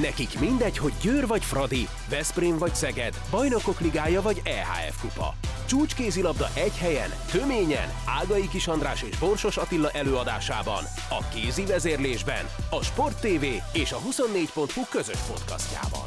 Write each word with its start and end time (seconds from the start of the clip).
Nekik 0.00 0.38
mindegy, 0.40 0.78
hogy 0.78 0.92
Győr 1.02 1.26
vagy 1.26 1.44
Fradi, 1.44 1.88
Veszprém 2.10 2.58
vagy 2.58 2.74
Szeged, 2.74 3.14
Bajnokok 3.30 3.80
Ligája 3.80 4.22
vagy 4.22 4.40
EHF 4.44 5.00
Kupa. 5.00 5.34
Csúcskézilabda 5.66 6.48
egy 6.54 6.76
helyen, 6.76 7.10
töményen, 7.30 7.88
Ágai 8.06 8.48
Kis 8.48 8.66
András 8.66 9.02
és 9.02 9.18
Borsos 9.18 9.56
Attila 9.56 9.90
előadásában, 9.90 10.84
a 11.10 11.28
kézi 11.28 11.64
vezérlésben, 11.64 12.44
a 12.70 12.82
Sport 12.84 13.20
TV 13.20 13.44
és 13.72 13.92
a 13.92 13.98
24.hu 13.98 14.82
közös 14.90 15.18
podcastjában. 15.18 16.02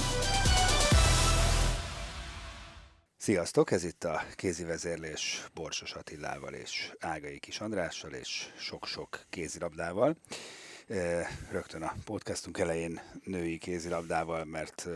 Sziasztok, 3.17 3.71
ez 3.71 3.83
itt 3.83 4.03
a 4.03 4.21
kézi 4.35 4.63
vezérlés 4.63 5.45
Borsos 5.53 5.93
Attilával 5.93 6.53
és 6.53 6.91
Ágai 6.99 7.39
Kis 7.39 7.59
Andrással 7.59 8.11
és 8.11 8.45
sok-sok 8.57 9.19
kézilabdával. 9.29 10.17
Rögtön 11.51 11.81
a 11.81 11.93
podcastunk 12.05 12.57
elején 12.57 13.01
női 13.23 13.57
kézilabdával, 13.57 14.45
mert 14.45 14.87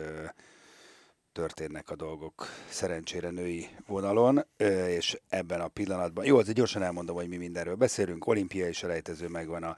történnek 1.31 1.89
a 1.89 1.95
dolgok 1.95 2.47
szerencsére 2.69 3.29
női 3.29 3.69
vonalon, 3.87 4.45
és 4.87 5.19
ebben 5.29 5.61
a 5.61 5.67
pillanatban, 5.67 6.25
jó, 6.25 6.37
azért 6.37 6.57
gyorsan 6.57 6.83
elmondom, 6.83 7.15
hogy 7.15 7.27
mi 7.27 7.37
mindenről 7.37 7.75
beszélünk, 7.75 8.27
olimpiai 8.27 8.71
selejtező 8.71 9.27
megvan 9.27 9.63
a 9.63 9.77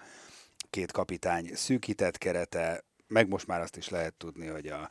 két 0.70 0.92
kapitány 0.92 1.56
szűkített 1.56 2.18
kerete, 2.18 2.84
meg 3.08 3.28
most 3.28 3.48
már 3.48 3.62
azt 3.62 3.78
is 3.78 3.90
lehet 3.90 4.14
tudni, 4.14 4.48
hogy 4.48 4.68
a 4.68 4.90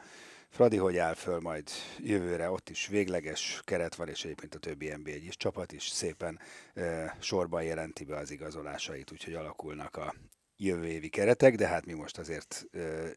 Fradi 0.49 0.77
hogy 0.77 0.97
áll 0.97 1.15
föl 1.15 1.41
majd 1.41 1.69
jövőre, 1.99 2.51
ott 2.51 2.71
is 2.71 2.87
végleges 2.87 3.61
keret 3.65 3.95
van, 3.95 4.09
és 4.09 4.25
egyébként 4.25 4.55
a 4.55 4.59
többi 4.59 4.89
nb 4.89 5.07
is 5.07 5.37
csapat 5.37 5.73
is 5.73 5.89
szépen 5.89 6.39
e, 6.75 7.17
sorban 7.21 7.63
jelenti 7.63 8.05
be 8.05 8.17
az 8.17 8.31
igazolásait, 8.31 9.13
úgyhogy 9.13 9.35
alakulnak 9.35 9.97
a 9.97 10.15
jövő 10.57 10.87
évi 10.87 11.09
keretek, 11.09 11.55
de 11.55 11.67
hát 11.67 11.87
mi 11.87 11.93
most 11.93 12.19
azért 12.19 12.67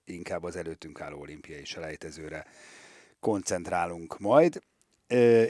inkább 0.06 0.44
az 0.44 0.56
előttünk 0.56 1.02
álló 1.02 1.20
olimpiai 1.20 1.66
selejtezőre 1.66 2.46
koncentrálunk 3.20 4.20
majd, 4.20 4.62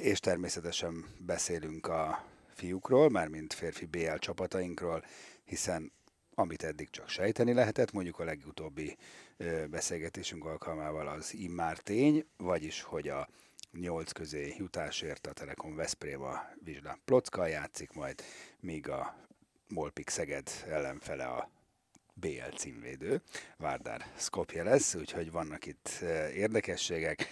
és 0.02 0.20
természetesen 0.20 1.06
beszélünk 1.18 1.88
a 1.88 2.26
fiúkról, 2.54 3.10
mármint 3.10 3.54
férfi 3.54 3.86
BL 3.86 4.16
csapatainkról, 4.16 5.06
hiszen 5.44 5.92
amit 6.34 6.64
eddig 6.64 6.90
csak 6.90 7.10
sejteni 7.10 7.54
lehetett, 7.54 7.92
mondjuk 7.92 8.20
a 8.20 8.24
legutóbbi 8.24 8.98
beszélgetésünk 9.70 10.46
alkalmával 10.46 11.08
az 11.08 11.34
immár 11.34 11.78
tény, 11.78 12.26
vagyis 12.38 12.82
hogy 12.82 13.08
a 13.08 13.30
nyolc 13.72 14.12
közé 14.12 14.56
jutásért 14.58 15.28
a 15.28 15.34
Telekom 15.34 15.76
Veszprém 15.76 16.22
a 16.22 16.50
Vizsla 16.64 16.98
Plocka 17.06 17.46
játszik 17.46 17.92
majd, 17.92 18.24
míg 18.60 18.90
a 18.90 19.16
Molpik 19.68 20.10
Szeged 20.10 20.50
ellenfele 20.68 21.26
a 21.26 21.50
BL 22.20 22.56
címvédő, 22.56 23.22
Várdár 23.58 24.06
Skopje 24.18 24.64
lesz, 24.64 24.96
úgyhogy 24.96 25.32
vannak 25.32 25.66
itt 25.66 25.90
érdekességek 26.36 27.28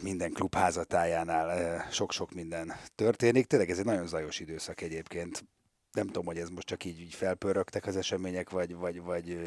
minden 0.00 0.32
klub 0.32 0.54
házatájánál 0.54 1.90
sok-sok 1.90 2.32
minden 2.32 2.72
történik. 2.94 3.46
Tényleg 3.46 3.70
ez 3.70 3.78
egy 3.78 3.84
nagyon 3.84 4.06
zajos 4.06 4.40
időszak 4.40 4.80
egyébként. 4.80 5.44
Nem 5.92 6.06
tudom, 6.06 6.24
hogy 6.24 6.38
ez 6.38 6.48
most 6.48 6.66
csak 6.66 6.84
így, 6.84 7.00
így 7.00 7.14
felpörögtek 7.14 7.86
az 7.86 7.96
események, 7.96 8.50
vagy, 8.50 8.74
vagy, 8.74 9.00
vagy 9.00 9.38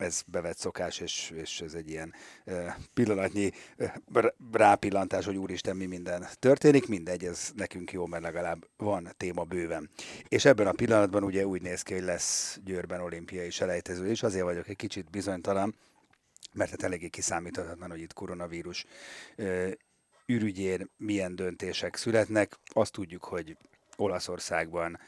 ez 0.00 0.22
bevett 0.26 0.58
szokás, 0.58 1.00
és, 1.00 1.32
és 1.34 1.60
ez 1.60 1.74
egy 1.74 1.90
ilyen 1.90 2.14
pillanatnyi 2.94 3.52
rápillantás, 4.52 5.24
hogy 5.24 5.36
úristen, 5.36 5.76
mi 5.76 5.86
minden 5.86 6.26
történik, 6.38 6.88
mindegy, 6.88 7.24
ez 7.24 7.50
nekünk 7.54 7.92
jó, 7.92 8.06
mert 8.06 8.22
legalább 8.22 8.66
van 8.76 9.14
téma 9.16 9.44
bőven. 9.44 9.90
És 10.28 10.44
ebben 10.44 10.66
a 10.66 10.72
pillanatban 10.72 11.24
ugye 11.24 11.46
úgy 11.46 11.62
néz 11.62 11.82
ki, 11.82 11.94
hogy 11.94 12.02
lesz 12.02 12.58
Győrben 12.64 13.00
olimpiai 13.00 13.50
selejtező, 13.50 14.06
és 14.06 14.22
azért 14.22 14.44
vagyok 14.44 14.68
egy 14.68 14.76
kicsit 14.76 15.10
bizonytalan, 15.10 15.74
mert 16.52 16.70
hát 16.70 16.82
eléggé 16.82 17.08
kiszámíthatatlan, 17.08 17.90
hogy 17.90 18.00
itt 18.00 18.12
koronavírus 18.12 18.86
ürügyén 20.26 20.90
milyen 20.96 21.36
döntések 21.36 21.96
születnek. 21.96 22.58
Azt 22.66 22.92
tudjuk, 22.92 23.24
hogy 23.24 23.56
Olaszországban 23.96 24.98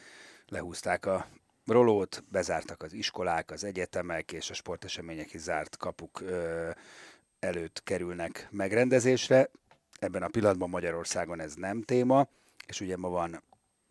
lehúzták 0.47 1.07
a 1.07 1.27
rolót, 1.71 2.25
bezártak 2.29 2.83
az 2.83 2.93
iskolák, 2.93 3.51
az 3.51 3.65
egyetemek 3.65 4.33
és 4.33 4.51
a 4.51 4.55
sportesemények 4.55 5.33
is 5.33 5.41
zárt 5.41 5.77
kapuk 5.77 6.21
ö, 6.21 6.71
előtt 7.39 7.83
kerülnek 7.85 8.49
megrendezésre. 8.51 9.51
Ebben 9.99 10.23
a 10.23 10.29
pillanatban 10.29 10.69
Magyarországon 10.69 11.41
ez 11.41 11.55
nem 11.55 11.83
téma, 11.83 12.29
és 12.67 12.81
ugye 12.81 12.97
ma 12.97 13.09
van 13.09 13.43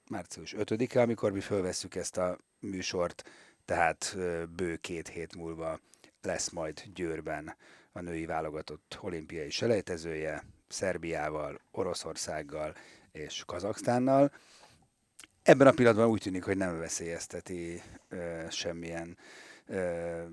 március 0.10 0.56
5-e, 0.58 1.02
amikor 1.02 1.32
mi 1.32 1.40
fölvesszük 1.40 1.96
ezt 1.96 2.18
a 2.18 2.38
műsort, 2.60 3.30
tehát 3.66 4.16
bő 4.56 4.76
két 4.76 5.08
hét 5.08 5.36
múlva 5.36 5.80
lesz 6.22 6.50
majd 6.50 6.84
Győrben 6.94 7.56
a 7.92 8.02
női 8.02 8.26
válogatott 8.26 8.98
olimpiai 9.02 9.50
selejtezője, 9.50 10.44
Szerbiával, 10.68 11.60
Oroszországgal 11.72 12.76
és 13.12 13.44
Kazaksztánnal. 13.46 14.32
Ebben 15.50 15.68
a 15.68 15.72
pillanatban 15.72 16.08
úgy 16.10 16.22
tűnik, 16.22 16.44
hogy 16.44 16.58
nem 16.58 16.80
veszélyezteti 16.80 17.82
ö, 18.10 18.46
semmilyen 18.50 19.18
ö, 19.66 20.24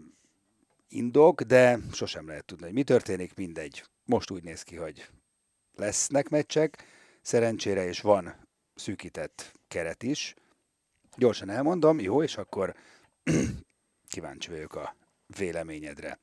indok, 0.89 1.43
de 1.43 1.79
sosem 1.93 2.27
lehet 2.27 2.45
tudni, 2.45 2.65
hogy 2.65 2.75
mi 2.75 2.83
történik, 2.83 3.35
mindegy. 3.35 3.85
Most 4.05 4.31
úgy 4.31 4.43
néz 4.43 4.63
ki, 4.63 4.77
hogy 4.77 5.11
lesznek 5.75 6.29
meccsek, 6.29 6.85
szerencsére, 7.23 7.87
és 7.87 8.01
van 8.01 8.35
szűkített 8.75 9.53
keret 9.69 10.03
is. 10.03 10.35
Gyorsan 11.17 11.51
elmondom, 11.51 12.01
jó, 12.01 12.23
és 12.23 12.37
akkor 12.37 12.75
kíváncsi 14.13 14.51
vagyok 14.51 14.75
a 14.75 14.97
véleményedre. 15.27 16.19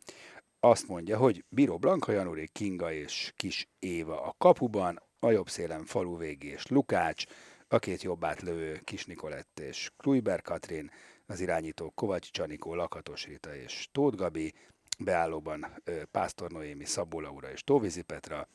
Azt 0.59 0.87
mondja, 0.87 1.17
hogy 1.17 1.43
Bíró 1.49 1.77
Blanka, 1.77 2.11
Januri, 2.11 2.49
Kinga 2.51 2.91
és 2.91 3.33
Kis 3.35 3.67
Éva 3.79 4.21
a 4.21 4.35
kapuban, 4.37 5.01
a 5.19 5.31
jobb 5.31 5.49
szélen 5.49 5.85
falu 5.85 6.17
végé 6.17 6.47
és 6.47 6.67
Lukács, 6.67 7.25
a 7.73 7.79
két 7.79 8.01
jobb 8.01 8.23
átlövő 8.23 8.81
Kis 8.83 9.05
Nikolett 9.05 9.59
és 9.59 9.91
Kluiber 9.97 10.41
Katrin, 10.41 10.91
az 11.25 11.39
irányító 11.39 11.89
Kovács 11.89 12.31
Csanikó, 12.31 12.75
Lakatos 12.75 13.25
Rita 13.25 13.55
és 13.55 13.87
Tóth 13.91 14.17
Gabi, 14.17 14.53
beállóban 14.99 15.81
Pásztor 16.11 16.51
Noémi, 16.51 16.85
Szabó 16.85 17.19
Laura 17.19 17.51
és 17.51 17.63
Tóvizi 17.63 18.01
Petra, 18.01 18.47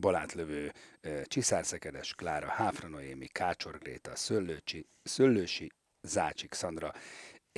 balátlövő 0.00 0.72
Csiszárszekedes 1.24 2.14
Klára, 2.14 2.48
Háfra 2.48 2.88
Noémi, 2.88 3.26
Kácsor 3.26 3.78
Gréta, 3.78 4.16
Szöllőcsi, 4.16 4.86
Szöllősi 5.02 5.72
Zácsik 6.02 6.54
Szandra 6.54 6.92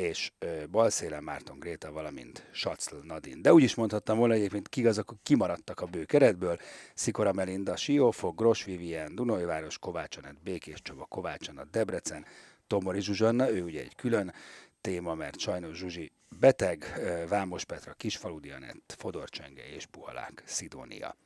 és 0.01 0.33
balszélen 0.71 1.23
Márton 1.23 1.59
Gréta, 1.59 1.93
valamint 1.93 2.49
Sacl 2.53 2.97
Nadin. 3.03 3.43
De 3.43 3.53
úgy 3.53 3.63
is 3.63 3.75
mondhattam 3.75 4.19
volna, 4.19 4.33
hogy 4.33 4.43
egyébként 4.43 4.69
kik 4.69 4.87
azok, 4.87 5.15
kimaradtak 5.23 5.81
a 5.81 5.87
bő 5.87 6.05
keretből. 6.05 6.59
Szikora 6.95 7.33
Melinda, 7.33 7.77
Siófok, 7.77 8.37
Gros 8.37 8.65
Vivien, 8.65 9.15
Dunajváros, 9.15 9.79
Kovács 9.79 10.17
Anett, 10.17 10.43
Békés 10.43 10.83
Csaba, 10.83 11.05
Kovács 11.05 11.49
Anett, 11.49 11.71
Debrecen, 11.71 12.27
Tomori 12.67 13.01
Zsuzsanna, 13.01 13.51
ő 13.51 13.63
ugye 13.63 13.81
egy 13.81 13.95
külön 13.95 14.33
téma, 14.81 15.15
mert 15.15 15.39
sajnos 15.39 15.77
Zsuzsi 15.77 16.13
beteg, 16.39 17.01
Vámos 17.29 17.65
Petra, 17.65 17.93
Kisfaludi 17.93 18.51
Anett, 18.51 18.95
Fodor 18.99 19.29
Csenge 19.29 19.75
és 19.75 19.87
Buhalák, 19.87 20.43
Szidónia. 20.47 21.17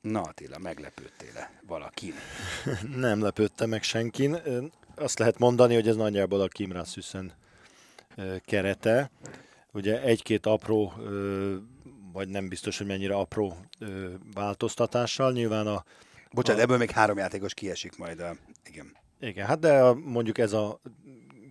Na 0.00 0.20
Attila, 0.20 0.58
meglepődtél-e 0.58 1.60
valakin? 1.66 2.14
Nem 2.96 3.22
lepődte 3.22 3.66
meg 3.66 3.82
senkin 3.82 4.36
azt 4.98 5.18
lehet 5.18 5.38
mondani, 5.38 5.74
hogy 5.74 5.88
ez 5.88 5.96
nagyjából 5.96 6.40
a 6.40 6.48
Kim 6.48 6.72
Rasmussen 6.72 7.32
kerete. 8.44 9.10
Ugye 9.72 10.02
egy-két 10.02 10.46
apró, 10.46 10.92
vagy 12.12 12.28
nem 12.28 12.48
biztos, 12.48 12.78
hogy 12.78 12.86
mennyire 12.86 13.14
apró 13.14 13.56
változtatással. 14.34 15.32
Nyilván 15.32 15.66
a... 15.66 15.84
Bocsánat, 16.30 16.60
a... 16.60 16.64
ebből 16.64 16.78
még 16.78 16.90
három 16.90 17.18
játékos 17.18 17.54
kiesik 17.54 17.96
majd. 17.96 18.20
A... 18.20 18.36
Igen. 18.64 18.96
Igen, 19.20 19.46
hát 19.46 19.58
de 19.58 19.78
a, 19.78 19.94
mondjuk 19.94 20.38
ez 20.38 20.52
a 20.52 20.80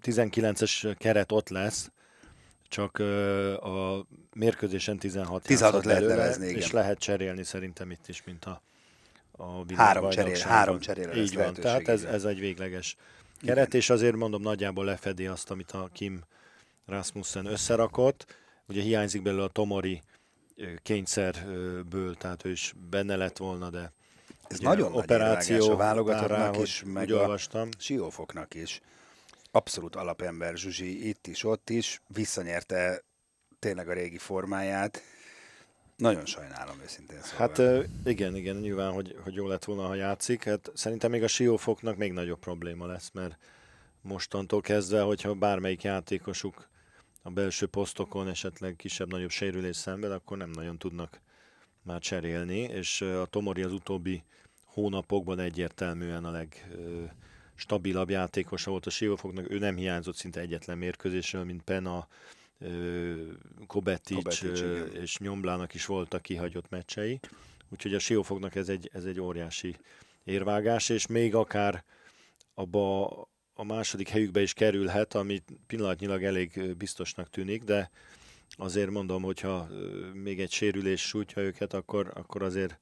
19-es 0.01 0.95
keret 0.97 1.31
ott 1.31 1.49
lesz, 1.49 1.91
csak 2.67 2.99
a 3.63 4.05
mérkőzésen 4.33 4.97
16 4.97 5.43
16 5.43 5.85
lehet 5.85 6.07
nevezni, 6.07 6.47
igen. 6.47 6.57
és 6.57 6.71
lehet 6.71 6.99
cserélni 6.99 7.43
szerintem 7.43 7.91
itt 7.91 8.07
is, 8.07 8.23
mint 8.23 8.45
a, 8.45 8.61
a 9.31 9.73
három 9.75 10.09
cserél, 10.09 10.39
három 10.39 10.79
cserél 10.79 11.11
Így 11.11 11.35
van, 11.35 11.53
tehát 11.53 11.87
ez, 11.87 12.03
ez 12.03 12.23
egy 12.23 12.39
végleges 12.39 12.95
keret, 13.41 13.73
és 13.73 13.89
azért 13.89 14.15
mondom 14.15 14.41
nagyjából 14.41 14.85
lefedi 14.85 15.27
azt, 15.27 15.51
amit 15.51 15.71
a 15.71 15.89
Kim 15.93 16.23
Rasmussen 16.85 17.45
összerakott. 17.45 18.25
Ugye 18.67 18.81
hiányzik 18.81 19.21
belőle 19.21 19.43
a 19.43 19.47
Tomori 19.47 20.01
kényszerből, 20.81 22.15
tehát 22.15 22.45
ő 22.45 22.51
is 22.51 22.73
benne 22.89 23.15
lett 23.15 23.37
volna, 23.37 23.69
de 23.69 23.91
ez 24.47 24.59
nagyon 24.59 24.93
operáció 24.93 25.57
nagy 25.57 25.69
a 25.69 25.75
válogatottnak 25.75 26.57
is, 26.57 26.83
meg 26.85 27.11
a 27.11 27.37
siófoknak 27.77 28.53
is. 28.53 28.81
Abszolút 29.51 29.95
alapember 29.95 30.57
Zsuzsi 30.57 31.07
itt 31.07 31.27
is, 31.27 31.43
ott 31.43 31.69
is, 31.69 32.01
visszanyerte 32.07 33.03
tényleg 33.59 33.89
a 33.89 33.93
régi 33.93 34.17
formáját 34.17 35.01
nagyon 35.97 36.25
sajnálom 36.25 36.79
őszintén 36.83 37.21
szóval. 37.21 37.47
Hát 37.47 37.87
igen, 38.05 38.35
igen, 38.35 38.55
nyilván, 38.55 38.91
hogy, 38.91 39.15
hogy 39.23 39.33
jó 39.33 39.47
lett 39.47 39.63
volna, 39.63 39.87
ha 39.87 39.95
játszik. 39.95 40.43
Hát 40.43 40.71
szerintem 40.73 41.11
még 41.11 41.23
a 41.23 41.27
siófoknak 41.27 41.97
még 41.97 42.11
nagyobb 42.11 42.39
probléma 42.39 42.85
lesz, 42.85 43.11
mert 43.13 43.37
mostantól 44.01 44.61
kezdve, 44.61 45.01
hogyha 45.01 45.33
bármelyik 45.33 45.83
játékosuk 45.83 46.69
a 47.21 47.29
belső 47.29 47.65
posztokon 47.65 48.27
esetleg 48.27 48.75
kisebb-nagyobb 48.75 49.29
sérülés 49.29 49.75
szemben, 49.75 50.11
akkor 50.11 50.37
nem 50.37 50.49
nagyon 50.49 50.77
tudnak 50.77 51.21
már 51.83 51.99
cserélni, 51.99 52.59
és 52.59 53.01
a 53.01 53.25
Tomori 53.25 53.63
az 53.63 53.71
utóbbi 53.71 54.23
hónapokban 54.65 55.39
egyértelműen 55.39 56.25
a 56.25 56.45
legstabilabb 57.51 58.09
játékosa 58.09 58.71
volt 58.71 58.85
a 58.85 58.89
Siófoknak, 58.89 59.51
ő 59.51 59.59
nem 59.59 59.75
hiányzott 59.75 60.15
szinte 60.15 60.39
egyetlen 60.39 60.77
mérkőzésről, 60.77 61.43
mint 61.43 61.61
Pena, 61.61 62.07
Kobetic, 63.67 64.41
és 64.93 65.17
Nyomblának 65.17 65.73
is 65.73 65.85
voltak 65.85 66.21
kihagyott 66.21 66.69
meccsei. 66.69 67.19
Úgyhogy 67.69 67.93
a 67.93 67.99
Siófoknak 67.99 68.55
ez 68.55 68.69
egy, 68.69 68.89
ez 68.93 69.05
egy 69.05 69.19
óriási 69.19 69.75
érvágás, 70.23 70.89
és 70.89 71.07
még 71.07 71.35
akár 71.35 71.83
abba 72.53 73.05
a 73.53 73.63
második 73.63 74.09
helyükbe 74.09 74.41
is 74.41 74.53
kerülhet, 74.53 75.13
ami 75.13 75.43
pillanatnyilag 75.67 76.23
elég 76.23 76.75
biztosnak 76.77 77.29
tűnik, 77.29 77.63
de 77.63 77.91
azért 78.49 78.89
mondom, 78.89 79.21
hogyha 79.21 79.67
még 80.13 80.39
egy 80.39 80.51
sérülés 80.51 81.01
sújtja 81.01 81.41
őket, 81.41 81.73
akkor, 81.73 82.11
akkor 82.15 82.41
azért 82.43 82.79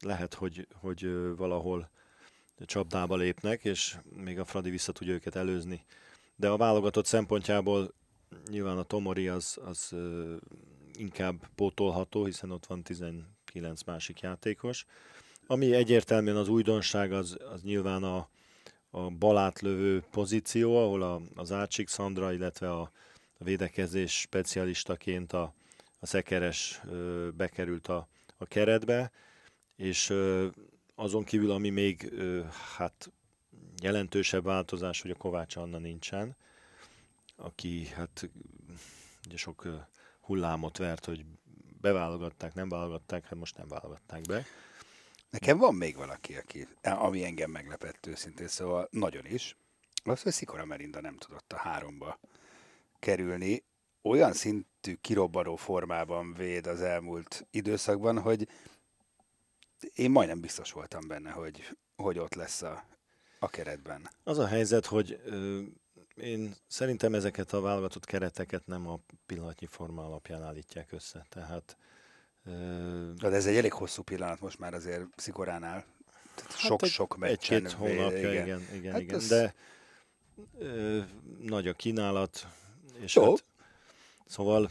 lehet, 0.00 0.34
hogy, 0.34 0.66
hogy 0.72 1.10
valahol 1.36 1.90
csapdába 2.64 3.16
lépnek, 3.16 3.64
és 3.64 3.96
még 4.16 4.38
a 4.38 4.44
Fradi 4.44 4.70
vissza 4.70 4.92
tudja 4.92 5.12
őket 5.12 5.36
előzni. 5.36 5.84
De 6.36 6.48
a 6.48 6.56
válogatott 6.56 7.06
szempontjából 7.06 7.94
nyilván 8.50 8.78
a 8.78 8.82
Tomori 8.82 9.28
az, 9.28 9.58
az 9.64 9.94
inkább 10.92 11.48
pótolható, 11.54 12.24
hiszen 12.24 12.50
ott 12.50 12.66
van 12.66 12.82
19 12.82 13.82
másik 13.86 14.20
játékos. 14.20 14.86
Ami 15.46 15.74
egyértelműen 15.74 16.36
az 16.36 16.48
újdonság, 16.48 17.12
az, 17.12 17.36
az 17.52 17.62
nyilván 17.62 18.02
a, 18.02 18.28
a 18.90 19.10
balátlövő 19.10 20.04
pozíció, 20.10 20.76
ahol 20.76 21.02
a, 21.02 21.20
az 21.34 21.52
Ácsik 21.52 21.88
Szandra, 21.88 22.32
illetve 22.32 22.72
a, 22.72 22.80
a 23.38 23.44
védekezés 23.44 24.20
specialistaként 24.20 25.32
a, 25.32 25.54
a 25.98 26.06
Szekeres 26.06 26.80
ö, 26.90 27.28
bekerült 27.36 27.88
a, 27.88 28.08
a 28.36 28.44
keretbe, 28.44 29.10
és 29.76 30.10
ö, 30.10 30.46
azon 30.94 31.24
kívül, 31.24 31.50
ami 31.50 31.68
még 31.70 32.12
ö, 32.12 32.40
hát 32.76 33.12
jelentősebb 33.82 34.44
változás, 34.44 35.02
hogy 35.02 35.10
a 35.10 35.16
Kovács 35.16 35.56
Anna 35.56 35.78
nincsen, 35.78 36.36
aki 37.40 37.86
hát 37.86 38.30
ugye 39.26 39.36
sok 39.36 39.66
hullámot 40.20 40.76
vert, 40.76 41.04
hogy 41.04 41.24
beválogatták, 41.80 42.54
nem 42.54 42.68
válogatták, 42.68 43.24
hát 43.24 43.38
most 43.38 43.56
nem 43.56 43.68
válogatták 43.68 44.20
be. 44.20 44.44
Nekem 45.30 45.58
van 45.58 45.74
még 45.74 45.96
valaki, 45.96 46.36
aki, 46.36 46.68
ami 46.82 47.24
engem 47.24 47.50
meglepett 47.50 48.06
őszintén, 48.06 48.48
szóval 48.48 48.88
nagyon 48.90 49.26
is. 49.26 49.56
Az, 50.04 50.22
hogy 50.22 50.32
Szikora 50.32 50.64
Merinda 50.64 51.00
nem 51.00 51.16
tudott 51.16 51.52
a 51.52 51.56
háromba 51.56 52.18
kerülni. 52.98 53.64
Olyan 54.02 54.32
szintű 54.32 54.94
kirobbanó 55.00 55.56
formában 55.56 56.34
véd 56.34 56.66
az 56.66 56.80
elmúlt 56.80 57.46
időszakban, 57.50 58.18
hogy 58.20 58.48
én 59.94 60.10
majdnem 60.10 60.40
biztos 60.40 60.72
voltam 60.72 61.06
benne, 61.06 61.30
hogy, 61.30 61.76
hogy 61.96 62.18
ott 62.18 62.34
lesz 62.34 62.62
a, 62.62 62.84
a 63.38 63.48
keretben. 63.48 64.10
Az 64.24 64.38
a 64.38 64.46
helyzet, 64.46 64.86
hogy 64.86 65.20
én 66.22 66.56
szerintem 66.66 67.14
ezeket 67.14 67.52
a 67.52 67.60
válogatott 67.60 68.04
kereteket 68.04 68.66
nem 68.66 68.88
a 68.88 68.98
pillanatnyi 69.26 69.66
forma 69.66 70.04
alapján 70.04 70.42
állítják 70.42 70.92
össze. 70.92 71.26
Tehát 71.28 71.76
de 73.18 73.30
ez 73.30 73.46
egy 73.46 73.56
elég 73.56 73.72
hosszú 73.72 74.02
pillanat 74.02 74.40
most 74.40 74.58
már 74.58 74.74
azért 74.74 75.02
Szikoránál. 75.16 75.84
Sok-sok 76.48 77.12
hát 77.12 77.20
meccsen. 77.20 77.56
Egy-két 77.56 77.72
hónapja, 77.72 78.32
igen, 78.32 78.44
igen, 78.44 78.62
igen. 78.74 78.92
Hát 78.92 79.00
igen. 79.00 79.14
Az... 79.14 79.28
De 79.28 79.54
ö, 80.58 81.00
nagy 81.40 81.68
a 81.68 81.72
kínálat, 81.72 82.46
és 83.00 83.14
Jó. 83.14 83.24
hát, 83.24 83.44
szóval 84.26 84.70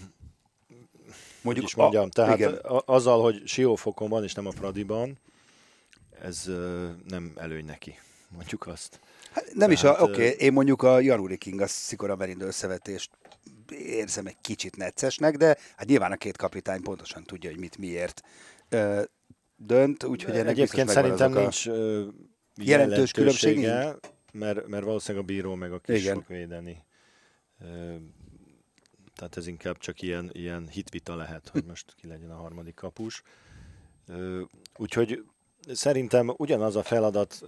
Mondjuk 1.42 1.66
is 1.66 1.76
mondjam, 1.76 2.06
a, 2.06 2.10
tehát 2.10 2.38
igen. 2.38 2.60
azzal, 2.86 3.22
hogy 3.22 3.48
Siófokon 3.48 4.10
van, 4.10 4.24
és 4.24 4.34
nem 4.34 4.48
a 4.48 4.52
Fradiban, 4.52 5.18
ez 6.22 6.48
ö, 6.48 6.90
nem 7.08 7.34
előny 7.36 7.66
neki, 7.66 8.00
mondjuk 8.30 8.68
azt. 8.68 9.00
Hát 9.32 9.44
nem 9.54 9.70
Tehát, 9.70 9.72
is, 9.72 9.84
oké, 9.84 10.12
okay, 10.12 10.36
én 10.38 10.54
mondjuk 10.54 10.84
a 10.84 11.00
Januri 11.00 11.38
King, 11.38 11.62
a 11.62 11.68
Szikora 11.68 12.16
Merindo 12.16 12.46
összevetést 12.46 13.12
érzem 13.70 14.28
egy 14.28 14.38
kicsit 14.42 14.76
neccesnek, 14.76 15.38
de 15.38 15.58
hát 15.76 15.88
nyilván 15.88 16.12
a 16.12 16.18
két 16.18 16.38
kapitány 16.38 16.82
pontosan 16.82 17.24
tudja, 17.24 17.50
hogy 17.50 17.60
mit 17.60 17.78
miért 17.78 18.22
dönt, 19.56 20.04
úgyhogy 20.04 20.34
ennek 20.34 20.48
Egyébként 20.48 20.90
szerintem 20.90 21.32
nincs 21.32 21.66
jelentős 22.56 23.12
különbség, 23.12 23.70
mert, 24.32 24.68
mert 24.68 24.84
valószínűleg 24.84 25.24
a 25.24 25.28
bíró 25.28 25.56
meg 25.56 25.72
a 25.72 25.80
kis 25.80 26.10
fog 26.10 26.24
védeni. 26.28 26.84
Tehát 29.16 29.38
ez 29.38 29.48
inkább 29.48 29.78
csak 29.78 30.02
ilyen, 30.02 30.30
ilyen 30.34 30.68
hitvita 30.68 31.16
lehet, 31.16 31.50
hogy 31.50 31.64
most 31.66 31.94
ki 31.96 32.08
legyen 32.08 32.32
a 32.32 32.36
harmadik 32.36 32.76
kapus. 32.76 33.22
Úgyhogy 34.78 35.24
Szerintem 35.68 36.34
ugyanaz 36.38 36.76
a 36.76 36.84
feladat 36.84 37.46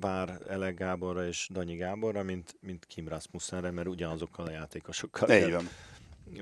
vár 0.00 0.40
Elek 0.48 0.74
Gáborra 0.74 1.26
és 1.26 1.48
Danyi 1.52 1.76
Gáborra, 1.76 2.22
mint, 2.22 2.56
mint 2.60 2.86
Kim 2.86 3.08
Rasmussenre, 3.08 3.70
mert 3.70 3.88
ugyanazokkal 3.88 4.46
a 4.46 4.50
játékosokkal 4.50 5.30
Így 5.30 5.52
van. 5.52 5.68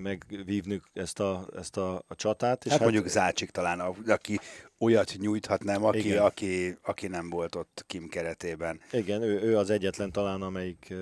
megvívnünk 0.01 0.85
ezt 0.93 1.21
a, 1.21 1.47
ezt 1.57 1.77
a, 1.77 2.05
a 2.09 2.15
csatát. 2.15 2.65
És 2.65 2.71
hát, 2.71 2.81
hát 2.81 2.91
mondjuk 2.91 3.13
Zácsik 3.13 3.51
talán, 3.51 3.81
aki 4.07 4.39
olyat 4.79 5.15
nyújthat, 5.19 5.65
nem, 5.65 5.85
aki, 5.85 6.13
aki, 6.13 6.79
aki 6.83 7.07
nem 7.07 7.31
volt 7.31 7.55
ott 7.55 7.85
Kim 7.87 8.09
keretében. 8.09 8.81
Igen, 8.93 9.23
ő, 9.23 9.41
ő 9.41 9.57
az 9.59 9.71
egyetlen 9.71 10.13
talán, 10.13 10.43
amelyik, 10.43 10.95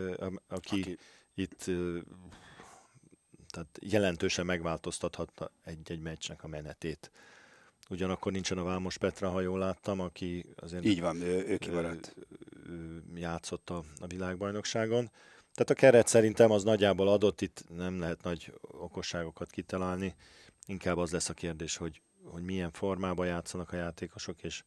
aki, 0.48 0.80
aki... 0.80 0.98
itt 1.34 1.70
tehát 3.50 3.78
jelentősen 3.80 4.46
megváltoztathatta 4.46 5.50
egy-egy 5.64 6.00
meccsnek 6.00 6.44
a 6.44 6.48
menetét. 6.48 7.10
Ugyanakkor 7.90 8.32
nincsen 8.32 8.58
a 8.58 8.62
Vámos 8.62 8.98
Petra, 8.98 9.30
ha 9.30 9.40
jól 9.40 9.58
láttam, 9.58 10.00
aki 10.00 10.46
azért... 10.56 10.84
Így 10.84 11.00
van, 11.00 11.20
ő, 11.20 11.46
ő 11.46 11.56
kimaradt. 11.56 12.14
Játszott 13.14 13.70
a, 13.70 13.82
a 14.00 14.06
világbajnokságon. 14.06 15.10
Tehát 15.54 15.70
a 15.70 15.74
keret 15.74 16.06
szerintem 16.06 16.50
az 16.50 16.64
nagyjából 16.64 17.08
adott, 17.08 17.40
itt 17.40 17.64
nem 17.76 17.98
lehet 17.98 18.22
nagy 18.22 18.52
okosságokat 18.60 19.50
kitalálni. 19.50 20.14
Inkább 20.66 20.96
az 20.96 21.10
lesz 21.10 21.28
a 21.28 21.34
kérdés, 21.34 21.76
hogy, 21.76 22.00
hogy 22.24 22.42
milyen 22.42 22.70
formában 22.70 23.26
játszanak 23.26 23.72
a 23.72 23.76
játékosok, 23.76 24.42
és 24.42 24.62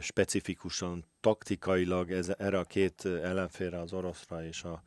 specifikusan, 0.00 1.04
taktikailag 1.20 2.12
ez, 2.12 2.28
erre 2.38 2.58
a 2.58 2.64
két 2.64 3.04
ellenfélre, 3.04 3.80
az 3.80 3.92
oroszra 3.92 4.46
és 4.46 4.62
a, 4.62 4.82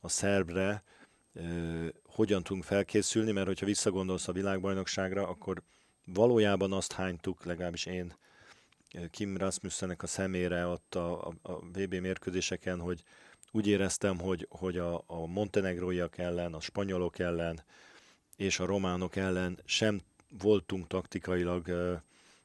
a 0.00 0.08
szerbre 0.08 0.82
hogyan 2.06 2.42
tudunk 2.42 2.64
felkészülni, 2.64 3.32
mert 3.32 3.46
hogyha 3.46 3.66
visszagondolsz 3.66 4.28
a 4.28 4.32
világbajnokságra, 4.32 5.28
akkor 5.28 5.62
valójában 6.04 6.72
azt 6.72 6.92
hánytuk, 6.92 7.44
legalábbis 7.44 7.86
én, 7.86 8.14
Kim 9.10 9.36
Rasmussennek 9.36 10.02
a 10.02 10.06
szemére 10.06 10.66
ott 10.66 10.94
a, 10.94 11.26
a, 11.26 11.34
a 11.42 11.52
VB 11.52 11.94
mérkőzéseken, 11.94 12.80
hogy 12.80 13.02
úgy 13.50 13.66
éreztem, 13.66 14.18
hogy, 14.18 14.46
hogy 14.50 14.78
a, 14.78 15.04
a 15.06 15.26
montenegróiak 15.26 16.18
ellen, 16.18 16.54
a 16.54 16.60
spanyolok 16.60 17.18
ellen 17.18 17.64
és 18.36 18.58
a 18.58 18.66
románok 18.66 19.16
ellen 19.16 19.58
sem 19.64 20.02
voltunk 20.28 20.86
taktikailag 20.86 21.68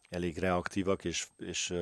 elég 0.09 0.37
reaktívak, 0.37 1.05
és, 1.05 1.27
és 1.37 1.73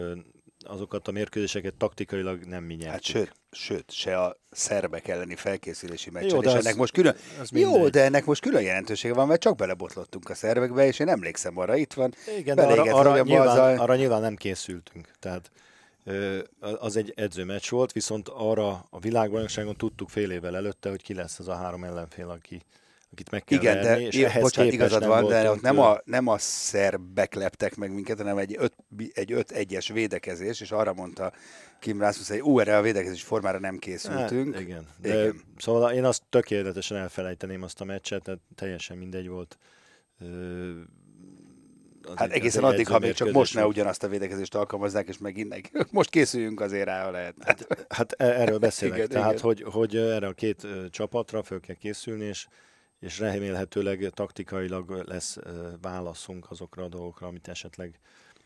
azokat 0.67 1.07
a 1.07 1.11
mérkőzéseket 1.11 1.73
taktikailag 1.73 2.43
nem 2.43 2.63
mi 2.63 2.73
nyertük. 2.73 2.91
Hát 2.91 3.03
sőt, 3.03 3.31
sőt, 3.51 3.91
se 3.91 4.21
a 4.21 4.37
szerbek 4.51 5.07
elleni 5.07 5.35
felkészülési 5.35 6.09
meccsen, 6.09 6.29
jó, 6.29 6.41
és 6.41 6.53
ennek 6.53 6.75
most 6.75 6.93
külön, 6.93 7.15
jó, 7.51 7.89
de 7.89 8.03
ennek 8.03 8.25
most 8.25 8.41
külön 8.41 8.61
jelentősége 8.61 9.13
van, 9.13 9.27
mert 9.27 9.41
csak 9.41 9.55
belebotlottunk 9.55 10.29
a 10.29 10.35
szervekbe, 10.35 10.85
és 10.85 10.99
én 10.99 11.07
emlékszem 11.07 11.57
arra, 11.57 11.75
itt 11.75 11.93
van. 11.93 12.13
Igen, 12.37 12.57
arra, 12.57 12.95
arra, 12.95 13.23
nyilván, 13.23 13.47
azzal... 13.47 13.77
arra 13.77 13.95
nyilván 13.95 14.21
nem 14.21 14.35
készültünk, 14.35 15.11
tehát 15.19 15.51
az 16.79 16.97
egy 16.97 17.13
edzőmeccs 17.15 17.69
volt, 17.69 17.91
viszont 17.91 18.27
arra 18.27 18.87
a 18.89 18.99
világbajnokságon 18.99 19.75
tudtuk 19.75 20.09
fél 20.09 20.31
évvel 20.31 20.55
előtte, 20.55 20.89
hogy 20.89 21.01
ki 21.01 21.13
lesz 21.13 21.39
az 21.39 21.47
a 21.47 21.55
három 21.55 21.83
ellenfél, 21.83 22.29
aki 22.29 22.61
akit 23.17 23.31
meg 23.31 23.43
kell 23.43 23.59
Igen, 23.59 23.83
verni, 23.83 24.03
de, 24.03 24.07
és 24.07 24.23
ehhez 24.23 24.41
bocsánat, 24.41 24.73
igazad 24.73 25.05
van, 25.05 25.27
de 25.27 25.51
ott 25.51 25.61
nem 25.61 25.79
a, 25.79 25.97
nem 26.03 26.27
a 26.27 26.37
szerbek 26.37 27.33
leptek 27.33 27.75
meg 27.75 27.93
minket, 27.93 28.17
hanem 28.17 28.37
egy 28.37 28.55
5 28.59 28.73
egy 29.13 29.31
öt 29.31 29.51
egyes 29.51 29.87
védekezés, 29.87 30.61
és 30.61 30.71
arra 30.71 30.93
mondta 30.93 31.33
Kim 31.79 31.99
Rasmus, 31.99 32.27
hogy 32.27 32.41
ú, 32.41 32.59
erre 32.59 32.77
a 32.77 32.81
védekezés 32.81 33.23
formára 33.23 33.59
nem 33.59 33.77
készültünk. 33.77 34.53
Hát, 34.53 34.63
igen. 34.63 34.87
De, 35.01 35.09
igen. 35.09 35.41
Szóval 35.57 35.91
én 35.91 36.03
azt 36.03 36.21
tökéletesen 36.29 36.97
elfelejteném 36.97 37.63
azt 37.63 37.81
a 37.81 37.85
meccset, 37.85 38.23
tehát 38.23 38.39
teljesen 38.55 38.97
mindegy 38.97 39.27
volt. 39.27 39.57
Az 42.01 42.13
hát 42.15 42.31
egészen 42.31 42.63
addig, 42.63 42.87
ha 42.87 42.99
még 42.99 43.13
csak 43.13 43.31
most 43.31 43.53
ne 43.53 43.65
ugyanazt 43.65 44.03
a 44.03 44.07
védekezést 44.07 44.55
alkalmazzák, 44.55 45.07
és 45.07 45.17
megint 45.17 45.71
most 45.91 46.09
készüljünk 46.09 46.61
azért 46.61 46.85
rá, 46.85 47.03
ha 47.03 47.11
lehet. 47.11 47.35
Hát, 47.39 47.85
hát 47.89 48.11
e- 48.11 48.41
erről 48.41 48.57
beszélek. 48.57 48.97
igen, 48.97 49.09
Tehát, 49.09 49.31
igen. 49.31 49.43
Hogy, 49.43 49.63
hogy 49.63 49.95
erre 49.95 50.27
a 50.27 50.33
két 50.33 50.67
csapatra 50.89 51.43
föl 51.43 51.59
kell 51.59 51.75
készülni, 51.75 52.25
és 52.25 52.47
és 52.99 53.19
remélhetőleg 53.19 54.09
taktikailag 54.09 55.03
lesz 55.05 55.37
válaszunk 55.81 56.51
azokra 56.51 56.83
a 56.83 56.87
dolgokra, 56.87 57.27
amit 57.27 57.47
esetleg 57.47 57.99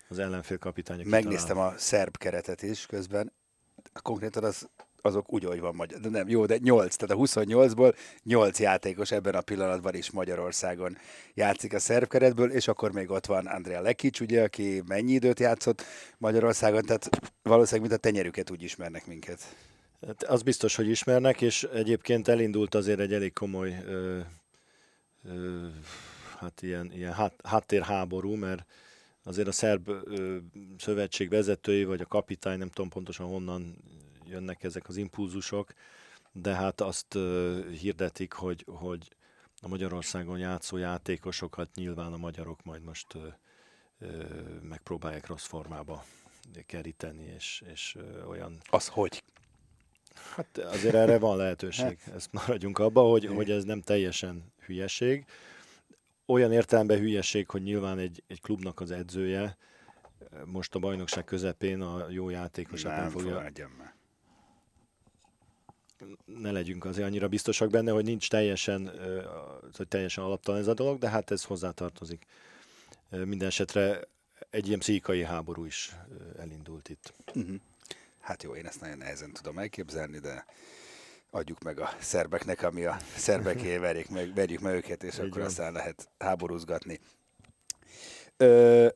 az 0.09 0.19
ellenfél 0.19 0.57
kapitánya 0.57 1.03
Megnéztem 1.05 1.57
a 1.57 1.73
szerb 1.77 2.17
keretet 2.17 2.61
is 2.61 2.85
közben. 2.85 3.33
Konkrétan 4.01 4.43
az 4.43 4.69
azok 5.01 5.33
úgy, 5.33 5.43
hogy 5.43 5.59
van 5.59 5.75
magyar. 5.75 5.99
De 5.99 6.09
nem, 6.09 6.29
jó, 6.29 6.45
de 6.45 6.57
8, 6.57 6.95
tehát 6.95 7.15
a 7.15 7.19
28-ból 7.19 7.95
8 8.23 8.59
játékos 8.59 9.11
ebben 9.11 9.35
a 9.35 9.41
pillanatban 9.41 9.95
is 9.95 10.11
Magyarországon 10.11 10.97
játszik 11.33 11.73
a 11.73 11.79
szervkeretből, 11.79 12.51
és 12.51 12.67
akkor 12.67 12.91
még 12.91 13.09
ott 13.09 13.25
van 13.25 13.45
Andrea 13.45 13.81
Lekic, 13.81 14.19
ugye, 14.19 14.43
aki 14.43 14.81
mennyi 14.87 15.11
időt 15.11 15.39
játszott 15.39 15.83
Magyarországon, 16.17 16.81
tehát 16.81 17.09
valószínűleg 17.41 17.89
mint 17.89 18.01
a 18.01 18.07
tenyerüket 18.07 18.51
úgy 18.51 18.63
ismernek 18.63 19.07
minket. 19.07 19.55
Hát 20.07 20.23
az 20.23 20.41
biztos, 20.41 20.75
hogy 20.75 20.89
ismernek, 20.89 21.41
és 21.41 21.63
egyébként 21.63 22.27
elindult 22.27 22.75
azért 22.75 22.99
egy 22.99 23.13
elég 23.13 23.33
komoly 23.33 23.83
hát 26.39 26.61
ilyen, 26.61 26.91
ilyen 26.91 27.13
hát, 27.13 27.33
háttérháború, 27.43 28.35
mert 28.35 28.65
azért 29.23 29.47
a 29.47 29.51
szerb 29.51 29.91
szövetség 30.77 31.29
vezetői, 31.29 31.83
vagy 31.83 32.01
a 32.01 32.05
kapitány, 32.05 32.57
nem 32.57 32.69
tudom 32.69 32.89
pontosan 32.89 33.27
honnan 33.27 33.77
jönnek 34.25 34.63
ezek 34.63 34.87
az 34.87 34.97
impulzusok, 34.97 35.73
de 36.31 36.55
hát 36.55 36.81
azt 36.81 37.17
hirdetik, 37.79 38.33
hogy, 38.33 38.65
hogy 38.67 39.15
a 39.61 39.67
Magyarországon 39.67 40.37
játszó 40.37 40.77
játékosokat 40.77 41.69
nyilván 41.75 42.13
a 42.13 42.17
magyarok 42.17 42.63
majd 42.63 42.83
most 42.83 43.17
megpróbálják 44.61 45.27
rossz 45.27 45.45
formába 45.45 46.05
keríteni, 46.65 47.23
és, 47.23 47.63
és 47.71 47.97
olyan... 48.27 48.57
Az 48.69 48.87
hogy? 48.87 49.23
Hát 50.35 50.57
azért 50.57 50.95
erre 50.95 51.19
van 51.19 51.37
lehetőség. 51.37 51.97
Ezt 52.15 52.29
maradjunk 52.31 52.79
abba, 52.79 53.01
hogy, 53.01 53.25
hogy 53.25 53.51
ez 53.51 53.63
nem 53.63 53.81
teljesen 53.81 54.53
hülyeség. 54.65 55.25
Olyan 56.25 56.51
értelemben 56.51 56.99
hülyeség, 56.99 57.49
hogy 57.49 57.61
nyilván 57.63 57.99
egy, 57.99 58.23
egy 58.27 58.41
klubnak 58.41 58.79
az 58.79 58.91
edzője 58.91 59.57
most 60.45 60.75
a 60.75 60.79
bajnokság 60.79 61.23
közepén 61.23 61.81
a 61.81 62.09
jó 62.09 62.29
játékosát 62.29 62.91
nem, 62.91 63.01
Nem 63.01 63.11
fogja 63.11 63.33
már. 63.77 63.93
ne 66.25 66.51
legyünk 66.51 66.85
azért 66.85 67.07
annyira 67.07 67.27
biztosak 67.27 67.69
benne, 67.69 67.91
hogy 67.91 68.03
nincs 68.05 68.29
teljesen, 68.29 68.91
hogy 69.77 69.87
teljesen 69.87 70.23
alaptalan 70.23 70.59
ez 70.59 70.67
a 70.67 70.73
dolog, 70.73 70.97
de 70.97 71.09
hát 71.09 71.31
ez 71.31 71.43
hozzátartozik. 71.43 72.25
Minden 73.09 73.47
esetre 73.47 74.01
egy 74.49 74.67
ilyen 74.67 74.79
pszichikai 74.79 75.23
háború 75.23 75.65
is 75.65 75.95
elindult 76.37 76.89
itt. 76.89 77.13
Hát 78.21 78.43
jó, 78.43 78.55
én 78.55 78.65
ezt 78.65 78.81
nagyon 78.81 78.97
nehezen 78.97 79.31
tudom 79.31 79.59
elképzelni, 79.59 80.19
de 80.19 80.45
adjuk 81.29 81.59
meg 81.63 81.79
a 81.79 81.89
szerbeknek, 81.99 82.63
ami 82.63 82.85
a 82.85 82.97
szerbeké, 83.15 83.77
verjék 83.87 84.09
meg, 84.09 84.33
verjük 84.33 84.59
meg 84.59 84.75
őket, 84.75 85.03
és 85.03 85.13
Így 85.13 85.19
akkor 85.19 85.37
van. 85.37 85.45
aztán 85.45 85.73
lehet 85.73 86.09
háborúzgatni. 86.17 86.99
Ö, 88.37 88.87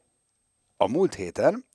a 0.78 0.88
múlt 0.88 1.16
héten, 1.16 1.66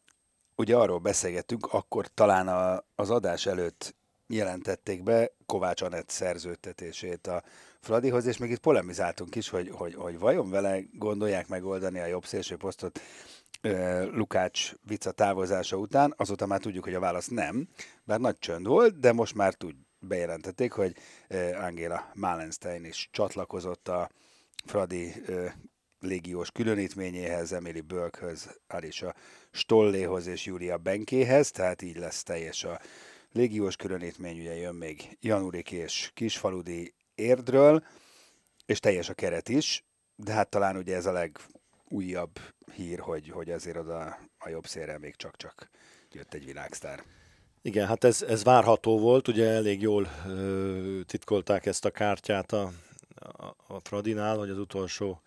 ugye 0.57 0.77
arról 0.77 0.99
beszélgettünk, 0.99 1.67
akkor 1.67 2.07
talán 2.07 2.49
a, 2.49 2.85
az 2.95 3.11
adás 3.11 3.47
előtt 3.47 3.95
jelentették 4.27 5.03
be 5.03 5.31
Kovács 5.47 5.83
Anett 5.83 6.09
szerződtetését 6.09 7.27
a 7.27 7.43
Fradihoz, 7.81 8.27
és 8.27 8.37
még 8.37 8.51
itt 8.51 8.59
polemizáltunk 8.59 9.35
is, 9.35 9.49
hogy, 9.49 9.71
hogy, 9.71 9.95
hogy 9.95 10.19
vajon 10.19 10.51
vele 10.51 10.81
gondolják 10.93 11.49
megoldani 11.49 11.99
a 11.99 12.07
jobb 12.07 12.25
szélső 12.25 12.57
posztot 12.57 13.01
Lukács 14.11 14.73
Vica 14.83 15.11
távozása 15.11 15.77
után, 15.77 16.15
azóta 16.17 16.47
már 16.47 16.61
tudjuk, 16.61 16.85
hogy 16.85 16.95
a 16.95 17.01
válasz 17.01 17.29
nem, 17.29 17.69
bár 18.05 18.21
nagy 18.21 18.39
csönd 18.39 18.67
volt, 18.67 18.99
de 19.01 19.13
most 19.13 19.35
már 19.35 19.55
tud, 19.55 19.75
bejelentették, 19.99 20.73
hogy 20.73 20.97
Angela 21.61 22.11
Malenstein 22.15 22.85
is 22.85 23.09
csatlakozott 23.13 23.89
a 23.89 24.11
Fradi 24.65 25.13
légiós 26.01 26.51
különítményéhez, 26.51 27.53
Emily 27.53 27.81
Bölkhöz, 27.81 28.59
Alisa 28.67 29.15
Stolléhoz 29.51 30.27
és 30.27 30.45
Júlia 30.45 30.79
Benkéhez, 30.79 31.51
tehát 31.51 31.83
így 31.83 31.97
lesz 31.97 32.23
teljes 32.23 32.65
a 32.65 32.81
légiós 33.33 33.77
különítmény, 33.77 34.41
ugye 34.41 34.55
jön 34.57 34.75
még 34.75 35.17
Janurik 35.21 35.73
és 35.73 36.11
Kisfaludi 36.15 36.95
Érdről, 37.15 37.85
és 38.67 38.81
teljes 38.81 39.09
a 39.09 39.15
keret 39.15 39.49
is, 39.49 39.85
de 40.17 40.33
hát 40.33 40.49
talán 40.49 40.77
ugye 40.77 40.97
ez 40.97 41.07
a 41.07 41.13
legújabb 41.91 42.41
hír, 42.75 42.99
hogy, 42.99 43.29
hogy 43.29 43.51
azért 43.51 43.77
oda 43.77 44.19
a 44.39 44.49
jobb 44.49 44.67
szélre 44.67 44.99
még 44.99 45.17
csak-csak 45.17 45.71
jött 46.13 46.35
egy 46.35 46.45
világsztár. 46.45 47.05
Igen, 47.63 47.87
hát 47.87 48.05
ez, 48.05 48.23
ez 48.23 48.45
várható 48.45 48.99
volt, 48.99 49.29
ugye 49.29 49.49
elég 49.49 49.81
jól 49.81 50.09
ö, 50.27 51.01
titkolták 51.07 51.67
ezt 51.67 51.85
a 51.85 51.91
kártyát 51.91 52.53
a, 52.53 52.73
a, 53.15 53.55
a 53.67 53.81
Fradinál, 53.83 54.37
hogy 54.37 54.51
az 54.51 54.59
utolsó 54.59 55.21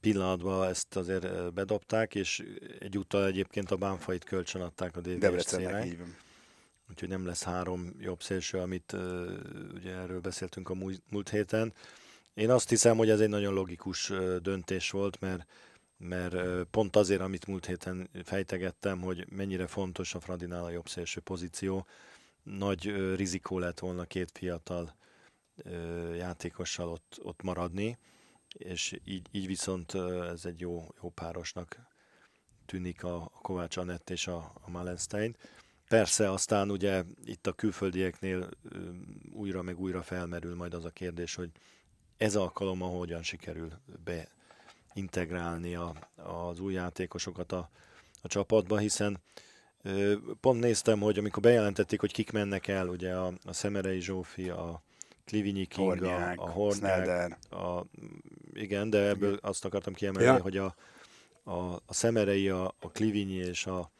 pillanatban 0.00 0.68
ezt 0.68 0.96
azért 0.96 1.52
bedobták, 1.52 2.14
és 2.14 2.44
egyúttal 2.78 3.26
egyébként 3.26 3.70
a 3.70 3.76
Bánfait 3.76 4.24
kölcsön 4.24 4.62
adták 4.62 4.96
a 4.96 5.00
DVSC-nek, 5.00 5.96
úgyhogy 6.90 7.08
nem 7.08 7.26
lesz 7.26 7.42
három 7.42 7.94
jobb 7.98 8.22
szélső, 8.22 8.58
amit 8.58 8.92
ö, 8.92 9.32
ugye 9.74 9.94
erről 9.94 10.20
beszéltünk 10.20 10.68
a 10.68 10.74
múlt, 10.74 11.02
múlt 11.10 11.30
héten. 11.30 11.72
Én 12.34 12.50
azt 12.50 12.68
hiszem, 12.68 12.96
hogy 12.96 13.10
ez 13.10 13.20
egy 13.20 13.28
nagyon 13.28 13.54
logikus 13.54 14.12
döntés 14.42 14.90
volt, 14.90 15.20
mert 15.20 15.46
mert 16.00 16.64
pont 16.64 16.96
azért, 16.96 17.20
amit 17.20 17.46
múlt 17.46 17.66
héten 17.66 18.10
fejtegettem, 18.24 19.00
hogy 19.00 19.26
mennyire 19.30 19.66
fontos 19.66 20.14
a 20.14 20.20
Fradinál 20.20 20.64
a 20.64 20.70
jobb 20.70 20.88
szélső 20.88 21.20
pozíció, 21.20 21.86
nagy 22.42 23.14
rizikó 23.16 23.58
lett 23.58 23.78
volna 23.78 24.04
két 24.04 24.30
fiatal 24.30 24.94
játékossal 26.16 26.88
ott, 26.88 27.18
ott 27.22 27.42
maradni, 27.42 27.98
és 28.52 29.00
így, 29.04 29.28
így 29.30 29.46
viszont 29.46 29.94
ez 30.30 30.44
egy 30.44 30.60
jó, 30.60 30.86
jó 31.02 31.10
párosnak 31.10 31.78
tűnik 32.66 33.04
a, 33.04 33.30
Kovács 33.42 33.76
Anett 33.76 34.10
és 34.10 34.26
a, 34.26 34.52
a 34.60 34.70
Malenstein. 34.70 35.36
Persze 35.88 36.30
aztán 36.30 36.70
ugye 36.70 37.04
itt 37.24 37.46
a 37.46 37.52
külföldieknél 37.52 38.48
újra 39.32 39.62
meg 39.62 39.80
újra 39.80 40.02
felmerül 40.02 40.54
majd 40.54 40.74
az 40.74 40.84
a 40.84 40.90
kérdés, 40.90 41.34
hogy 41.34 41.50
ez 42.16 42.36
alkalommal 42.36 42.98
hogyan 42.98 43.22
sikerül 43.22 43.70
be 44.04 44.28
integrálni 44.94 45.74
a, 45.74 45.94
az 46.16 46.60
új 46.60 46.72
játékosokat 46.72 47.52
a, 47.52 47.70
a 48.22 48.28
csapatba, 48.28 48.78
hiszen 48.78 49.18
pont 50.40 50.60
néztem, 50.60 51.00
hogy 51.00 51.18
amikor 51.18 51.42
bejelentették, 51.42 52.00
hogy 52.00 52.12
kik 52.12 52.32
mennek 52.32 52.68
el, 52.68 52.88
ugye 52.88 53.14
a, 53.14 53.32
a 53.44 53.52
Szemerei 53.52 54.00
Zsófi, 54.00 54.48
a 54.48 54.82
Klivinyi 55.24 55.66
Kinga, 55.66 55.88
Hornyák, 55.90 56.40
a 56.40 56.50
Hornyák, 56.50 57.52
a, 57.52 57.84
igen, 58.52 58.90
de 58.90 58.98
ebből 58.98 59.38
azt 59.42 59.64
akartam 59.64 59.94
kiemelni, 59.94 60.26
Ja. 60.26 60.42
hogy 60.42 60.56
a, 60.56 60.74
a, 61.42 61.74
a 61.86 61.94
Szemerei, 61.94 62.48
a, 62.48 62.74
a 62.80 62.90
Klivinyi 62.90 63.34
és 63.34 63.66
a, 63.66 63.90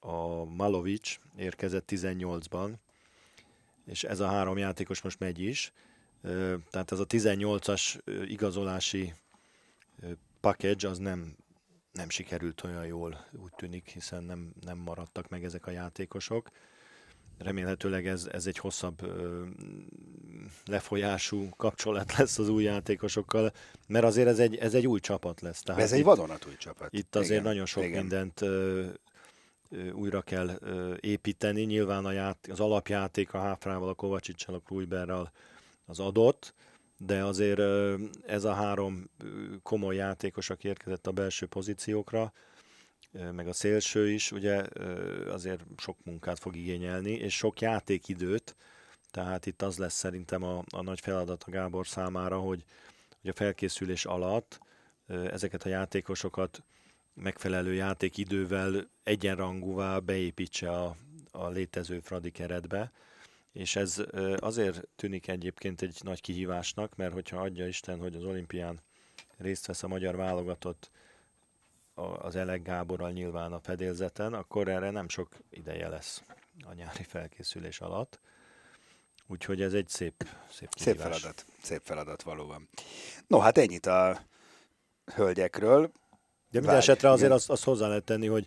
a 0.00 0.44
Malovic 0.44 1.18
érkezett 1.36 1.88
18-ban, 1.92 2.72
és 3.86 4.04
ez 4.04 4.20
a 4.20 4.26
három 4.26 4.58
játékos 4.58 5.02
most 5.02 5.18
megy 5.18 5.40
is. 5.40 5.72
Tehát 6.70 6.92
ez 6.92 6.98
a 6.98 7.06
18-as 7.06 7.98
ö, 8.04 8.22
igazolási 8.22 9.14
package 10.46 10.88
az 10.88 10.98
nem, 10.98 11.36
nem 11.92 12.08
sikerült 12.08 12.64
olyan 12.64 12.86
jól, 12.86 13.26
úgy 13.42 13.52
tűnik, 13.56 13.88
hiszen 13.88 14.24
nem, 14.24 14.52
nem 14.60 14.78
maradtak 14.78 15.28
meg 15.28 15.44
ezek 15.44 15.66
a 15.66 15.70
játékosok. 15.70 16.50
Remélhetőleg 17.38 18.06
ez, 18.06 18.28
ez 18.32 18.46
egy 18.46 18.58
hosszabb 18.58 19.02
ö, 19.02 19.44
lefolyású 20.64 21.48
kapcsolat 21.56 22.16
lesz 22.16 22.38
az 22.38 22.48
új 22.48 22.62
játékosokkal, 22.62 23.52
mert 23.86 24.04
azért 24.04 24.28
ez 24.28 24.38
egy, 24.38 24.56
ez 24.56 24.74
egy 24.74 24.86
új 24.86 25.00
csapat 25.00 25.40
lesz. 25.40 25.62
Tehát 25.62 25.82
Ez 25.82 25.92
egy 25.92 26.02
vadonatúj 26.04 26.56
csapat. 26.56 26.92
itt 26.92 27.16
azért 27.16 27.40
Igen, 27.40 27.42
nagyon 27.42 27.66
sok 27.66 27.84
igen. 27.84 28.00
mindent 28.00 28.40
ö, 28.40 28.86
ö, 29.68 29.90
újra 29.90 30.22
kell 30.22 30.56
ö, 30.60 30.94
építeni. 31.00 31.62
Nyilván 31.62 32.04
a 32.04 32.12
ját, 32.12 32.46
az 32.50 32.60
alapjáték 32.60 33.34
a 33.34 33.38
Háfrával, 33.38 33.88
a 33.88 33.94
Kovacsicsal, 33.94 34.54
a 34.54 34.58
Krujberrel 34.58 35.32
az 35.86 35.98
adott, 36.00 36.54
de 36.98 37.24
azért 37.24 37.60
ez 38.26 38.44
a 38.44 38.52
három 38.52 39.10
komoly 39.62 39.96
játékos, 39.96 40.50
aki 40.50 40.68
érkezett 40.68 41.06
a 41.06 41.12
belső 41.12 41.46
pozíciókra, 41.46 42.32
meg 43.32 43.48
a 43.48 43.52
szélső 43.52 44.10
is, 44.10 44.32
ugye 44.32 44.64
azért 45.28 45.64
sok 45.76 45.96
munkát 46.04 46.38
fog 46.38 46.56
igényelni, 46.56 47.12
és 47.12 47.36
sok 47.36 47.60
játékidőt, 47.60 48.56
tehát 49.10 49.46
itt 49.46 49.62
az 49.62 49.78
lesz 49.78 49.94
szerintem 49.94 50.42
a, 50.42 50.64
a 50.70 50.82
nagy 50.82 51.00
feladat 51.00 51.44
a 51.46 51.50
Gábor 51.50 51.86
számára, 51.86 52.38
hogy, 52.38 52.64
hogy 53.20 53.30
a 53.30 53.34
felkészülés 53.34 54.04
alatt 54.04 54.60
ezeket 55.06 55.62
a 55.62 55.68
játékosokat 55.68 56.62
megfelelő 57.14 57.74
játékidővel 57.74 58.88
egyenrangúvá 59.02 59.98
beépítse 59.98 60.70
a, 60.70 60.96
a 61.30 61.48
létező 61.48 62.00
Fradi 62.00 62.30
keretbe, 62.30 62.92
és 63.56 63.76
ez 63.76 64.02
azért 64.36 64.86
tűnik 64.96 65.28
egyébként 65.28 65.82
egy 65.82 65.98
nagy 66.02 66.20
kihívásnak, 66.20 66.96
mert 66.96 67.12
hogyha 67.12 67.40
adja 67.40 67.66
Isten, 67.66 67.98
hogy 67.98 68.14
az 68.14 68.24
olimpián 68.24 68.80
részt 69.36 69.66
vesz 69.66 69.82
a 69.82 69.88
magyar 69.88 70.16
válogatott 70.16 70.90
az 71.94 72.36
Elek 72.36 72.62
Gáborral 72.62 73.10
nyilván 73.10 73.52
a 73.52 73.60
fedélzeten, 73.60 74.34
akkor 74.34 74.68
erre 74.68 74.90
nem 74.90 75.08
sok 75.08 75.36
ideje 75.50 75.88
lesz 75.88 76.22
a 76.64 76.72
nyári 76.72 77.02
felkészülés 77.02 77.80
alatt. 77.80 78.20
Úgyhogy 79.26 79.62
ez 79.62 79.72
egy 79.72 79.88
szép, 79.88 80.26
szép 80.50 80.68
Szép 80.76 80.94
kihívás. 80.94 81.18
feladat, 81.18 81.46
szép 81.62 81.80
feladat 81.84 82.22
valóban. 82.22 82.68
No, 83.26 83.38
hát 83.38 83.58
ennyit 83.58 83.86
a 83.86 84.20
hölgyekről. 85.14 85.80
De 85.80 85.92
minden 86.50 86.64
Várj, 86.64 86.78
esetre 86.78 87.08
azért 87.08 87.24
igen. 87.24 87.36
azt, 87.36 87.50
azt 87.50 87.64
hozzá 87.64 87.88
lehet 87.88 88.04
tenni, 88.04 88.26
hogy 88.26 88.46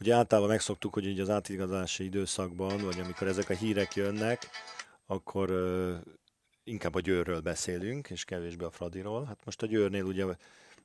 ugye 0.00 0.14
általában 0.14 0.50
megszoktuk, 0.50 0.94
hogy 0.94 1.06
így 1.06 1.20
az 1.20 1.30
átigazási 1.30 2.04
időszakban, 2.04 2.84
vagy 2.84 3.00
amikor 3.00 3.26
ezek 3.26 3.50
a 3.50 3.54
hírek 3.54 3.94
jönnek, 3.94 4.48
akkor 5.06 5.50
ö, 5.50 5.96
inkább 6.64 6.94
a 6.94 7.00
Győrről 7.00 7.40
beszélünk, 7.40 8.10
és 8.10 8.24
kevésbé 8.24 8.64
a 8.64 8.70
Fradiról. 8.70 9.24
Hát 9.24 9.44
most 9.44 9.62
a 9.62 9.66
Győrnél 9.66 10.04
ugye 10.04 10.24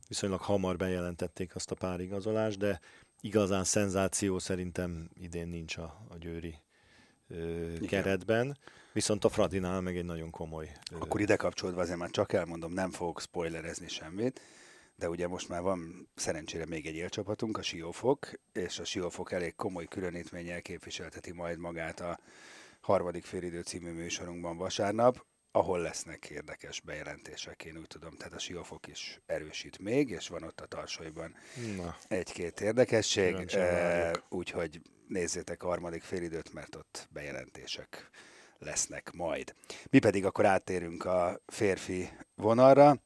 viszonylag 0.07 0.39
hamar 0.39 0.77
bejelentették 0.77 1.55
azt 1.55 1.71
a 1.71 1.75
pár 1.75 1.99
igazolást, 1.99 2.57
de 2.57 2.79
igazán 3.21 3.63
szenzáció 3.63 4.39
szerintem 4.39 5.09
idén 5.13 5.47
nincs 5.47 5.77
a, 5.77 6.05
a 6.09 6.17
Győri 6.17 6.55
ö, 7.27 7.73
keretben. 7.87 8.57
Viszont 8.93 9.25
a 9.25 9.29
Fradinál 9.29 9.81
meg 9.81 9.97
egy 9.97 10.05
nagyon 10.05 10.29
komoly... 10.29 10.71
Ö... 10.91 10.95
Akkor 10.99 11.21
ide 11.21 11.35
kapcsolódva 11.35 11.81
azért 11.81 11.97
már 11.97 12.09
csak 12.09 12.33
elmondom, 12.33 12.73
nem 12.73 12.91
fogok 12.91 13.21
spoilerezni 13.21 13.87
semmit, 13.87 14.41
de 14.95 15.09
ugye 15.09 15.27
most 15.27 15.49
már 15.49 15.61
van 15.61 16.09
szerencsére 16.15 16.65
még 16.65 16.85
egy 16.85 16.95
élcsapatunk, 16.95 17.57
a 17.57 17.61
Siófok, 17.61 18.31
és 18.53 18.79
a 18.79 18.85
Siófok 18.85 19.31
elég 19.31 19.55
komoly 19.55 19.85
különítménnyel 19.85 20.61
képviselteti 20.61 21.31
majd 21.31 21.57
magát 21.57 21.99
a 21.99 22.19
harmadik 22.81 23.25
félidő 23.25 23.61
című 23.61 23.91
műsorunkban 23.91 24.57
vasárnap, 24.57 25.25
ahol 25.51 25.79
lesznek 25.79 26.29
érdekes 26.29 26.81
bejelentések, 26.81 27.63
én 27.63 27.77
úgy 27.77 27.87
tudom, 27.87 28.15
tehát 28.17 28.33
a 28.33 28.39
Siófok 28.39 28.87
is 28.87 29.21
erősít 29.25 29.79
még, 29.79 30.09
és 30.09 30.27
van 30.27 30.43
ott 30.43 30.61
a 30.61 30.65
tarsolyban 30.65 31.35
Na. 31.77 31.97
egy-két 32.07 32.61
érdekesség, 32.61 33.35
e, 33.53 34.11
úgyhogy 34.29 34.81
nézzétek 35.07 35.63
a 35.63 35.67
harmadik 35.67 36.03
félidőt, 36.03 36.53
mert 36.53 36.75
ott 36.75 37.07
bejelentések 37.11 38.09
lesznek 38.57 39.11
majd. 39.11 39.55
Mi 39.89 39.99
pedig 39.99 40.25
akkor 40.25 40.45
áttérünk 40.45 41.05
a 41.05 41.39
férfi 41.47 42.09
vonalra, 42.35 43.01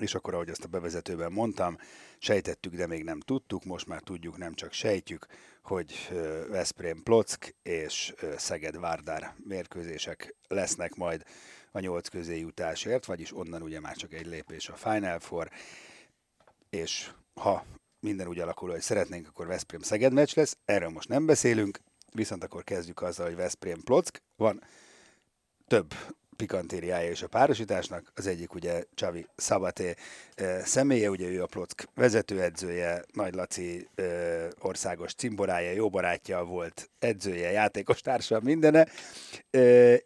és 0.00 0.14
akkor, 0.14 0.34
ahogy 0.34 0.48
azt 0.48 0.64
a 0.64 0.68
bevezetőben 0.68 1.32
mondtam, 1.32 1.78
sejtettük, 2.18 2.74
de 2.74 2.86
még 2.86 3.04
nem 3.04 3.20
tudtuk, 3.20 3.64
most 3.64 3.86
már 3.86 4.00
tudjuk, 4.00 4.38
nem 4.38 4.54
csak 4.54 4.72
sejtjük, 4.72 5.26
hogy 5.62 6.08
Veszprém 6.48 7.02
Plock 7.02 7.54
és 7.62 8.14
Szeged 8.36 8.80
Várdár 8.80 9.34
mérkőzések 9.44 10.34
lesznek 10.48 10.94
majd 10.94 11.24
a 11.72 11.80
nyolc 11.80 12.08
közé 12.08 12.38
jutásért, 12.38 13.04
vagyis 13.04 13.36
onnan 13.36 13.62
ugye 13.62 13.80
már 13.80 13.96
csak 13.96 14.12
egy 14.12 14.26
lépés 14.26 14.68
a 14.68 14.76
Final 14.76 15.18
Four, 15.18 15.50
és 16.70 17.10
ha 17.34 17.64
minden 18.00 18.28
úgy 18.28 18.38
alakul, 18.38 18.70
hogy 18.70 18.80
szeretnénk, 18.80 19.28
akkor 19.28 19.46
Veszprém 19.46 19.80
Szeged 19.80 20.12
meccs 20.12 20.36
lesz, 20.36 20.56
erről 20.64 20.88
most 20.88 21.08
nem 21.08 21.26
beszélünk, 21.26 21.80
viszont 22.12 22.44
akkor 22.44 22.64
kezdjük 22.64 23.02
azzal, 23.02 23.26
hogy 23.26 23.36
Veszprém 23.36 23.80
Plock 23.82 24.22
van. 24.36 24.62
Több 25.66 25.94
pikantériája 26.40 27.10
és 27.10 27.22
a 27.22 27.28
párosításnak. 27.28 28.12
Az 28.14 28.26
egyik 28.26 28.54
ugye 28.54 28.84
Csavi 28.94 29.26
Szabaté 29.36 29.94
személye, 30.64 31.10
ugye 31.10 31.28
ő 31.28 31.42
a 31.42 31.46
Plock 31.46 31.88
vezetőedzője, 31.94 33.04
Nagy 33.12 33.34
Laci 33.34 33.88
országos 34.58 35.14
cimborája, 35.14 35.72
jó 35.72 35.90
barátja 35.90 36.44
volt, 36.44 36.90
edzője, 36.98 37.50
játékos 37.50 38.00
társa, 38.00 38.40
mindene. 38.42 38.86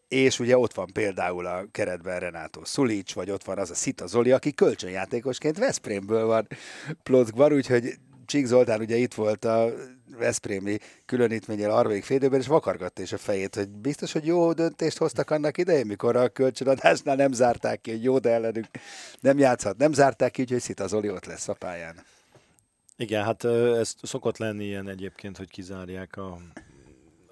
És 0.09 0.39
ugye 0.39 0.59
ott 0.59 0.75
van 0.75 0.91
például 0.93 1.47
a 1.47 1.67
keretben 1.71 2.21
Renátó 2.21 2.65
Szulics, 2.65 3.15
vagy 3.15 3.31
ott 3.31 3.45
van 3.45 3.59
az 3.59 3.71
a 3.71 3.75
Szita 3.75 4.07
Zoli, 4.07 4.33
aki 4.33 4.53
kölcsönjátékosként 4.55 5.59
Veszprémből 5.59 6.27
van 6.27 6.47
Plockban, 7.03 7.53
úgyhogy 7.53 7.95
Csík 8.27 8.47
Zoltán 8.47 8.81
ugye 8.81 8.97
itt 8.97 9.15
volt 9.15 9.45
a 9.45 9.73
Veszprémi 10.19 10.79
különítményel 11.07 11.71
harmadik 11.71 12.05
félidőben, 12.05 12.41
és 12.41 12.47
vakargatta 12.47 13.03
is 13.03 13.13
a 13.13 13.19
fejét, 13.19 13.55
hogy 13.55 13.69
biztos, 13.69 14.13
hogy 14.13 14.27
jó 14.27 14.53
döntést 14.53 14.99
hoztak 14.99 15.31
annak 15.31 15.59
idején, 15.59 15.87
mikor 15.87 16.17
a 16.17 16.29
kölcsönadásnál 16.29 17.17
nem 17.17 17.33
zárták 17.33 17.81
ki, 17.81 17.91
hogy 17.91 18.03
jó, 18.03 18.19
de 18.19 18.31
ellenük 18.31 18.67
nem 19.21 19.39
játszhat. 19.39 19.77
Nem 19.77 19.93
zárták 19.93 20.31
ki, 20.31 20.43
úgyhogy 20.43 20.61
Szita 20.61 20.87
Zoli 20.87 21.11
ott 21.11 21.25
lesz 21.25 21.49
a 21.49 21.55
pályán. 21.55 21.97
Igen, 22.97 23.25
hát 23.25 23.45
ez 23.45 23.95
szokott 24.03 24.39
lenni 24.39 24.65
ilyen 24.65 24.89
egyébként, 24.89 25.37
hogy 25.37 25.51
kizárják 25.51 26.17
a, 26.17 26.33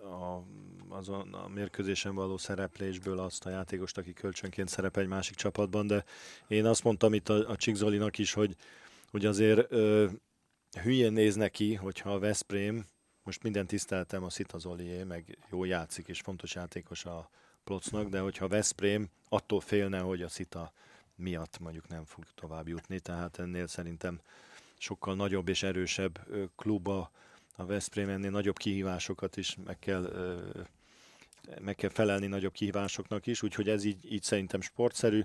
a 0.03 0.45
azon 0.93 1.35
a 1.35 1.49
mérkőzésen 1.49 2.15
való 2.15 2.37
szereplésből 2.39 3.19
azt 3.19 3.47
a 3.47 3.51
játékost, 3.51 3.99
aki 3.99 4.13
kölcsönként 4.13 4.69
szerepel 4.69 5.03
egy 5.03 5.09
másik 5.09 5.37
csapatban, 5.37 5.87
de 5.87 6.05
én 6.49 6.67
azt 6.67 6.85
mondtam 6.85 7.15
itt 7.15 7.29
a, 7.29 7.49
a 7.49 7.57
Csikzolinak 7.57 8.19
is, 8.19 8.33
hogy, 8.33 8.57
hogy 9.11 9.27
azért 9.27 9.73
ö, 9.73 10.07
hülyén 10.81 11.13
néz 11.13 11.35
neki, 11.35 11.75
hogyha 11.75 12.13
a 12.13 12.19
Veszprém, 12.19 12.85
most 13.23 13.43
minden 13.43 13.67
tiszteltem 13.67 14.23
a 14.25 14.31
Szita 14.31 14.59
Zolié, 14.59 15.03
meg 15.03 15.39
jó 15.51 15.65
játszik, 15.65 16.09
és 16.09 16.21
fontos 16.21 16.55
játékos 16.55 17.05
a 17.05 17.31
Plocnak, 17.65 18.09
de 18.09 18.21
hogyha 18.21 18.45
a 18.45 18.49
Veszprém 18.49 19.09
attól 19.29 19.61
félne, 19.61 19.99
hogy 19.99 20.23
a 20.23 20.29
Szita 20.29 20.73
miatt 21.17 21.59
mondjuk 21.59 21.89
nem 21.89 22.05
fog 22.05 22.25
tovább 22.35 22.69
jutni, 22.69 23.01
tehát 23.01 23.39
ennél 23.39 23.67
szerintem 23.67 24.21
sokkal 24.79 25.15
nagyobb 25.15 25.49
és 25.49 25.63
erősebb 25.63 26.27
kluba 26.57 27.11
a 27.57 27.65
Veszprém, 27.65 28.09
ennél 28.09 28.31
nagyobb 28.31 28.57
kihívásokat 28.57 29.37
is 29.37 29.57
meg 29.65 29.79
kell, 29.79 30.13
meg 31.61 31.75
kell 31.75 31.91
felelni 31.91 32.27
nagyobb 32.27 32.53
kihívásoknak 32.53 33.27
is, 33.27 33.43
úgyhogy 33.43 33.69
ez 33.69 33.85
így, 33.85 34.13
így 34.13 34.23
szerintem 34.23 34.61
sportszerű, 34.61 35.25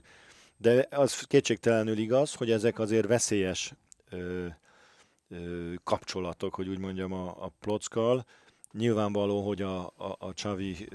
de 0.58 0.88
az 0.90 1.22
kétségtelenül 1.22 1.98
igaz, 1.98 2.34
hogy 2.34 2.52
ezek 2.52 2.80
azért 2.80 3.08
veszélyes 3.08 3.74
kapcsolatok, 5.84 6.56
hogy 6.56 6.68
úgy 6.68 6.80
mondjam, 6.80 7.14
a, 7.14 7.44
a 7.46 7.52
plockal. 7.60 8.26
Nyilvánvaló, 8.72 9.48
hogy 9.48 9.62
a, 9.62 9.86
a, 9.86 10.16
a 10.20 10.34
Csavi 10.34 10.90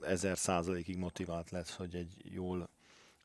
ezer 0.00 0.38
százalékig 0.38 0.96
motivált 0.96 1.50
lesz, 1.50 1.76
hogy 1.76 1.94
egy 1.94 2.14
jól 2.22 2.68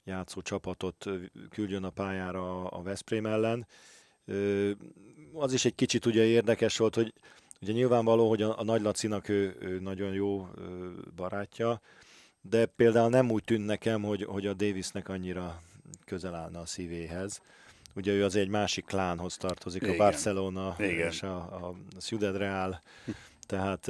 játszó 0.03 0.41
csapatot 0.41 1.05
küldjön 1.49 1.83
a 1.83 1.89
pályára 1.89 2.67
a 2.67 2.81
Veszprém 2.81 3.25
ellen. 3.25 3.67
Az 5.33 5.53
is 5.53 5.65
egy 5.65 5.75
kicsit 5.75 6.05
ugye 6.05 6.23
érdekes 6.23 6.77
volt, 6.77 6.95
hogy 6.95 7.13
ugye 7.61 7.71
nyilvánvaló, 7.71 8.29
hogy 8.29 8.41
a, 8.41 8.59
a 8.59 8.63
Nagy 8.63 8.81
Lacinak 8.81 9.29
ő, 9.29 9.55
ő 9.59 9.79
nagyon 9.79 10.13
jó 10.13 10.49
barátja, 11.15 11.81
de 12.41 12.65
például 12.65 13.09
nem 13.09 13.31
úgy 13.31 13.43
tűnt 13.43 13.65
nekem, 13.65 14.03
hogy, 14.03 14.23
hogy 14.23 14.47
a 14.47 14.53
Davisnek 14.53 15.09
annyira 15.09 15.61
közel 16.05 16.35
állna 16.35 16.59
a 16.59 16.65
szívéhez. 16.65 17.41
Ugye 17.97 18.11
ő 18.11 18.23
az 18.23 18.35
egy 18.35 18.47
másik 18.47 18.85
klánhoz 18.85 19.37
tartozik, 19.37 19.81
Igen. 19.81 19.93
a 19.93 19.97
Barcelona 19.97 20.75
Igen. 20.79 21.07
és 21.07 21.23
a, 21.23 21.35
a 21.35 21.75
Ciudad 21.99 22.37
Real, 22.37 22.81
tehát 23.47 23.87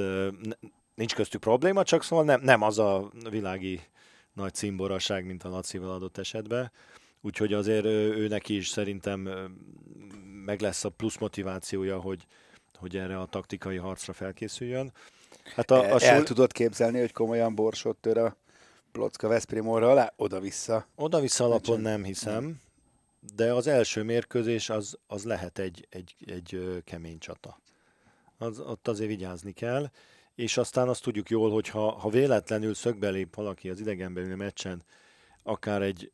nincs 0.94 1.14
köztük 1.14 1.40
probléma, 1.40 1.82
csak 1.82 2.04
szóval 2.04 2.24
nem, 2.24 2.40
nem 2.40 2.62
az 2.62 2.78
a 2.78 3.10
világi 3.30 3.80
nagy 4.32 4.54
cimboraság, 4.54 5.24
mint 5.24 5.44
a 5.44 5.48
Lacival 5.48 5.90
adott 5.90 6.18
esetben. 6.18 6.72
Úgyhogy 7.20 7.52
azért 7.52 7.84
ő 7.84 8.28
neki 8.28 8.56
is 8.56 8.68
szerintem 8.68 9.28
meg 10.44 10.60
lesz 10.60 10.84
a 10.84 10.88
plusz 10.88 11.18
motivációja, 11.18 12.00
hogy, 12.00 12.26
hogy 12.74 12.96
erre 12.96 13.20
a 13.20 13.26
taktikai 13.26 13.76
harcra 13.76 14.12
felkészüljön. 14.12 14.92
Hát 15.54 15.70
a, 15.70 15.80
a 15.80 15.84
El, 15.84 16.00
el 16.00 16.22
tudod 16.22 16.52
képzelni, 16.52 16.98
hogy 16.98 17.12
komolyan 17.12 17.54
borsot 17.54 17.96
tör 17.96 18.18
a 18.18 18.36
Plocka 18.92 19.28
Veszprém 19.28 19.68
alá, 19.68 20.12
oda-vissza? 20.16 20.86
Oda-vissza 20.94 21.44
alapon 21.44 21.80
nem 21.80 22.04
hiszem 22.04 22.60
de 23.34 23.52
az 23.52 23.66
első 23.66 24.02
mérkőzés 24.02 24.70
az, 24.70 24.98
az 25.06 25.24
lehet 25.24 25.58
egy, 25.58 25.86
egy, 25.90 26.14
egy 26.26 26.80
kemény 26.84 27.18
csata. 27.18 27.60
Az, 28.38 28.60
ott 28.60 28.88
azért 28.88 29.08
vigyázni 29.08 29.52
kell, 29.52 29.90
és 30.34 30.56
aztán 30.56 30.88
azt 30.88 31.02
tudjuk 31.02 31.30
jól, 31.30 31.50
hogy 31.50 31.68
ha, 31.68 31.90
ha 31.90 32.08
véletlenül 32.08 32.74
szögbe 32.74 33.10
lép 33.10 33.34
valaki 33.34 33.68
az 33.68 33.80
idegenbeli 33.80 34.34
meccsen, 34.34 34.82
akár 35.42 35.82
egy, 35.82 36.12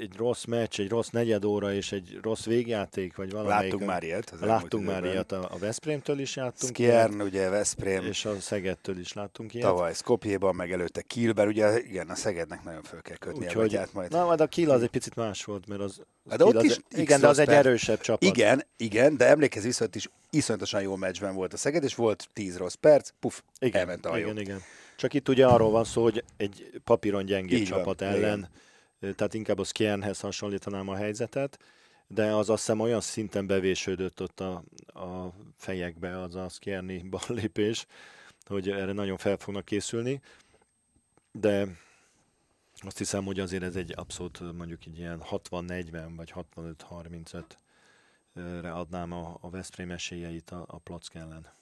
egy 0.00 0.16
rossz 0.16 0.44
meccs, 0.44 0.80
egy 0.80 0.88
rossz 0.88 1.08
negyed 1.08 1.44
óra 1.44 1.72
és 1.72 1.92
egy 1.92 2.18
rossz 2.22 2.44
végjáték, 2.44 3.16
vagy 3.16 3.30
valami. 3.30 3.48
Láttunk 3.48 3.84
már 3.84 4.02
ilyet. 4.02 4.30
Az 4.30 4.40
láttunk 4.40 4.86
már 4.86 5.04
ilyet, 5.04 5.32
a, 5.32 5.48
a 5.52 5.58
Veszprémtől 5.58 6.18
is 6.18 6.34
láttunk 6.34 6.78
ilyet, 6.78 7.22
ugye 7.22 7.48
Veszprém. 7.48 8.04
És 8.04 8.24
a 8.24 8.40
Szegedtől 8.40 8.98
is 8.98 9.12
láttunk 9.12 9.54
ilyet. 9.54 9.66
Tavaly 9.66 9.94
Skopjéban, 9.94 10.54
meg 10.54 10.72
előtte 10.72 11.02
Kielben, 11.02 11.46
ugye 11.46 11.80
igen, 11.80 12.08
a 12.08 12.14
Szegednek 12.14 12.64
nagyon 12.64 12.82
föl 12.82 13.02
kell 13.02 13.16
kötni 13.16 13.44
Úgyhogy, 13.44 13.74
a 13.74 13.86
majd. 13.92 14.10
Na, 14.10 14.24
majd 14.24 14.40
a 14.40 14.46
Kiel 14.46 14.70
az 14.70 14.82
egy 14.82 14.88
picit 14.88 15.14
más 15.14 15.44
volt, 15.44 15.66
mert 15.66 15.80
az, 15.80 16.00
az 16.28 16.36
de 16.36 16.44
ott 16.44 16.54
az, 16.54 16.64
is 16.64 16.78
igen, 16.90 17.20
de 17.20 17.28
az 17.28 17.38
egy 17.38 17.48
erősebb 17.48 18.00
csapat. 18.00 18.22
Igen, 18.22 18.62
igen, 18.76 19.16
de 19.16 19.26
emlékezz 19.26 19.64
vissza, 19.64 19.84
hogy 19.84 19.96
is 19.96 20.08
iszonyatosan 20.30 20.82
jó 20.82 20.96
meccsben 20.96 21.34
volt 21.34 21.52
a 21.52 21.56
Szeged, 21.56 21.84
és 21.84 21.94
volt 21.94 22.28
10 22.32 22.56
rossz 22.56 22.74
perc, 22.74 23.10
puf, 23.20 23.42
igen, 23.58 23.80
elment 23.80 24.06
a 24.06 24.08
hajó. 24.08 24.24
Igen, 24.24 24.38
igen. 24.38 24.62
Csak 24.96 25.14
itt 25.14 25.28
ugye 25.28 25.46
arról 25.46 25.70
van 25.70 25.84
szó, 25.84 26.02
hogy 26.02 26.24
egy 26.36 26.70
papíron 26.84 27.24
gyengébb 27.24 27.64
csapat 27.64 28.00
van, 28.00 28.08
ellen 28.08 28.38
igen 28.38 28.48
tehát 29.00 29.34
inkább 29.34 29.58
a 29.58 29.64
Skjernhez 29.64 30.20
hasonlítanám 30.20 30.88
a 30.88 30.96
helyzetet, 30.96 31.58
de 32.06 32.24
az 32.24 32.50
azt 32.50 32.60
hiszem 32.60 32.80
olyan 32.80 33.00
szinten 33.00 33.46
bevésődött 33.46 34.22
ott 34.22 34.40
a, 34.40 34.64
a 34.86 35.32
fejekbe 35.56 36.20
az 36.20 36.34
a 36.34 36.48
Skjerni 36.48 37.02
ballépés, 37.18 37.86
hogy 38.44 38.70
erre 38.70 38.92
nagyon 38.92 39.16
fel 39.16 39.36
fognak 39.36 39.64
készülni, 39.64 40.20
de 41.32 41.66
azt 42.80 42.98
hiszem, 42.98 43.24
hogy 43.24 43.40
azért 43.40 43.62
ez 43.62 43.76
egy 43.76 43.92
abszolút 43.96 44.52
mondjuk 44.52 44.86
egy 44.86 44.98
ilyen 44.98 45.22
60-40 45.30 46.12
vagy 46.16 46.34
65-35-re 46.56 48.72
adnám 48.72 49.12
a, 49.12 49.38
a 49.40 49.50
Veszprém 49.50 49.90
esélyeit 49.90 50.50
a, 50.50 50.64
a 50.68 50.78
Plack 50.78 51.14
ellen. 51.14 51.54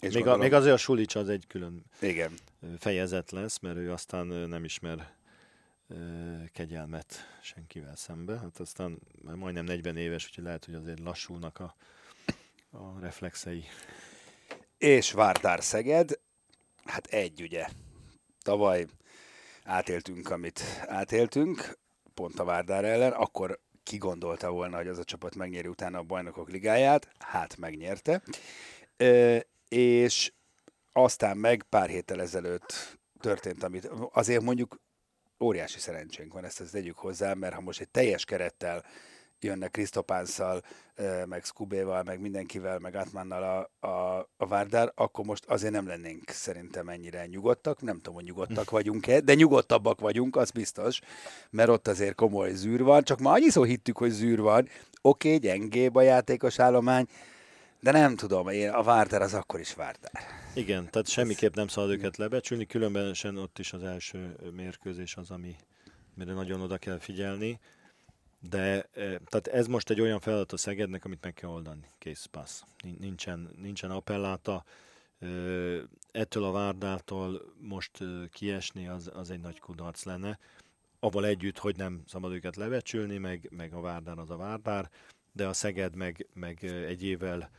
És 0.00 0.14
még, 0.14 0.26
a, 0.26 0.36
még 0.36 0.52
azért 0.52 0.74
a 0.74 0.78
Sulic 0.78 1.14
az 1.14 1.28
egy 1.28 1.46
külön 1.46 1.84
Igen. 2.00 2.32
fejezet 2.78 3.30
lesz, 3.30 3.58
mert 3.58 3.76
ő 3.76 3.92
aztán 3.92 4.26
nem 4.26 4.64
ismer 4.64 5.17
kegyelmet 6.52 7.38
senkivel 7.42 7.96
szembe. 7.96 8.38
Hát 8.38 8.58
aztán 8.58 8.98
már 9.22 9.34
majdnem 9.34 9.64
40 9.64 9.96
éves, 9.96 10.26
úgyhogy 10.26 10.44
lehet, 10.44 10.64
hogy 10.64 10.74
azért 10.74 11.00
lassulnak 11.00 11.58
a, 11.58 11.74
a 12.70 13.00
reflexei. 13.00 13.64
És 14.78 15.12
Várdár 15.12 15.62
Szeged, 15.62 16.18
hát 16.84 17.06
egy 17.06 17.42
ugye. 17.42 17.66
Tavaly 18.42 18.86
átéltünk, 19.64 20.30
amit 20.30 20.62
átéltünk, 20.86 21.78
pont 22.14 22.38
a 22.38 22.44
Várdár 22.44 22.84
ellen, 22.84 23.12
akkor 23.12 23.60
ki 23.82 23.96
gondolta 23.96 24.50
volna, 24.50 24.76
hogy 24.76 24.88
az 24.88 24.98
a 24.98 25.04
csapat 25.04 25.34
megnyeri 25.34 25.68
utána 25.68 25.98
a 25.98 26.02
bajnokok 26.02 26.50
ligáját, 26.50 27.08
hát 27.18 27.56
megnyerte. 27.56 28.22
E, 28.96 29.46
és 29.68 30.32
aztán 30.92 31.36
meg 31.36 31.62
pár 31.62 31.88
héttel 31.88 32.20
ezelőtt 32.20 32.98
történt, 33.20 33.62
amit 33.62 33.90
azért 34.12 34.42
mondjuk 34.42 34.80
óriási 35.40 35.78
szerencsénk 35.78 36.32
van, 36.32 36.44
ezt, 36.44 36.60
ezt 36.60 36.72
tegyük 36.72 36.98
hozzá, 36.98 37.34
mert 37.34 37.54
ha 37.54 37.60
most 37.60 37.80
egy 37.80 37.88
teljes 37.88 38.24
kerettel 38.24 38.84
jönnek 39.40 39.70
Krisztopánszal, 39.70 40.62
meg 41.26 41.44
Skubéval, 41.44 42.02
meg 42.02 42.20
mindenkivel, 42.20 42.78
meg 42.78 42.94
Atmannal 42.94 43.42
a, 43.80 43.86
a, 43.86 44.28
a 44.36 44.46
Várdár, 44.46 44.92
akkor 44.94 45.24
most 45.24 45.44
azért 45.44 45.72
nem 45.72 45.86
lennénk 45.86 46.30
szerintem 46.30 46.88
ennyire 46.88 47.26
nyugodtak. 47.26 47.82
Nem 47.82 47.96
tudom, 47.96 48.14
hogy 48.14 48.24
nyugodtak 48.24 48.70
vagyunk-e, 48.70 49.20
de 49.20 49.34
nyugodtabbak 49.34 50.00
vagyunk, 50.00 50.36
az 50.36 50.50
biztos, 50.50 51.00
mert 51.50 51.68
ott 51.68 51.88
azért 51.88 52.14
komoly 52.14 52.52
zűr 52.52 52.82
van. 52.82 53.02
Csak 53.02 53.18
ma 53.18 53.32
annyiszor 53.32 53.66
hittük, 53.66 53.96
hogy 53.98 54.10
zűr 54.10 54.40
van. 54.40 54.68
Oké, 55.02 55.34
okay, 55.34 55.38
gyengébb 55.38 55.94
a 55.94 56.02
játékos 56.02 56.58
állomány, 56.58 57.06
de 57.80 57.90
nem 57.90 58.16
tudom, 58.16 58.48
én 58.48 58.70
a 58.70 58.82
Várdár 58.82 59.22
az 59.22 59.34
akkor 59.34 59.60
is 59.60 59.74
Várdár. 59.74 60.22
Igen, 60.54 60.90
tehát 60.90 61.08
semmiképp 61.08 61.54
nem 61.54 61.68
szabad 61.68 61.90
őket 61.90 62.16
lebecsülni, 62.16 62.66
különben 62.66 63.36
ott 63.36 63.58
is 63.58 63.72
az 63.72 63.82
első 63.82 64.36
mérkőzés 64.52 65.16
az, 65.16 65.30
ami, 65.30 65.56
mire 66.14 66.32
nagyon 66.32 66.60
oda 66.60 66.78
kell 66.78 66.98
figyelni. 66.98 67.60
De 68.40 68.88
tehát 69.26 69.46
ez 69.52 69.66
most 69.66 69.90
egy 69.90 70.00
olyan 70.00 70.20
feladat 70.20 70.52
a 70.52 70.56
Szegednek, 70.56 71.04
amit 71.04 71.24
meg 71.24 71.34
kell 71.34 71.50
oldani. 71.50 71.86
Kész, 71.98 72.24
passz. 72.24 72.62
Nincsen, 72.98 73.50
nincsen 73.56 73.90
appelláta. 73.90 74.64
Ettől 76.12 76.44
a 76.44 76.52
Várdától 76.52 77.54
most 77.60 77.98
kiesni 78.32 78.88
az, 78.88 79.10
az 79.14 79.30
egy 79.30 79.40
nagy 79.40 79.60
kudarc 79.60 80.04
lenne. 80.04 80.38
Avval 81.00 81.26
együtt, 81.26 81.58
hogy 81.58 81.76
nem 81.76 82.02
szabad 82.06 82.32
őket 82.32 82.56
lebecsülni, 82.56 83.18
meg, 83.18 83.48
meg 83.56 83.72
a 83.72 83.80
Várdár 83.80 84.18
az 84.18 84.30
a 84.30 84.36
Várdár, 84.36 84.90
de 85.32 85.46
a 85.46 85.52
Szeged 85.52 85.94
meg, 85.94 86.26
meg 86.34 86.64
egy 86.64 87.04
évvel 87.04 87.50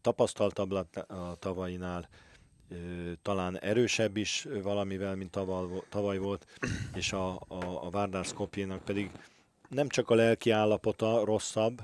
tapasztaltabb 0.00 0.72
a 1.08 1.36
tavainál, 1.38 2.08
talán 3.22 3.58
erősebb 3.58 4.16
is 4.16 4.46
valamivel, 4.62 5.16
mint 5.16 5.30
tavaly, 5.30 5.82
tavaly 5.88 6.18
volt, 6.18 6.46
és 6.94 7.12
a, 7.12 7.34
a, 7.34 7.84
a 7.86 7.90
Várdár 7.90 8.24
Skopjénak 8.24 8.84
pedig 8.84 9.10
nem 9.68 9.88
csak 9.88 10.10
a 10.10 10.14
lelki 10.14 10.50
állapota 10.50 11.24
rosszabb, 11.24 11.82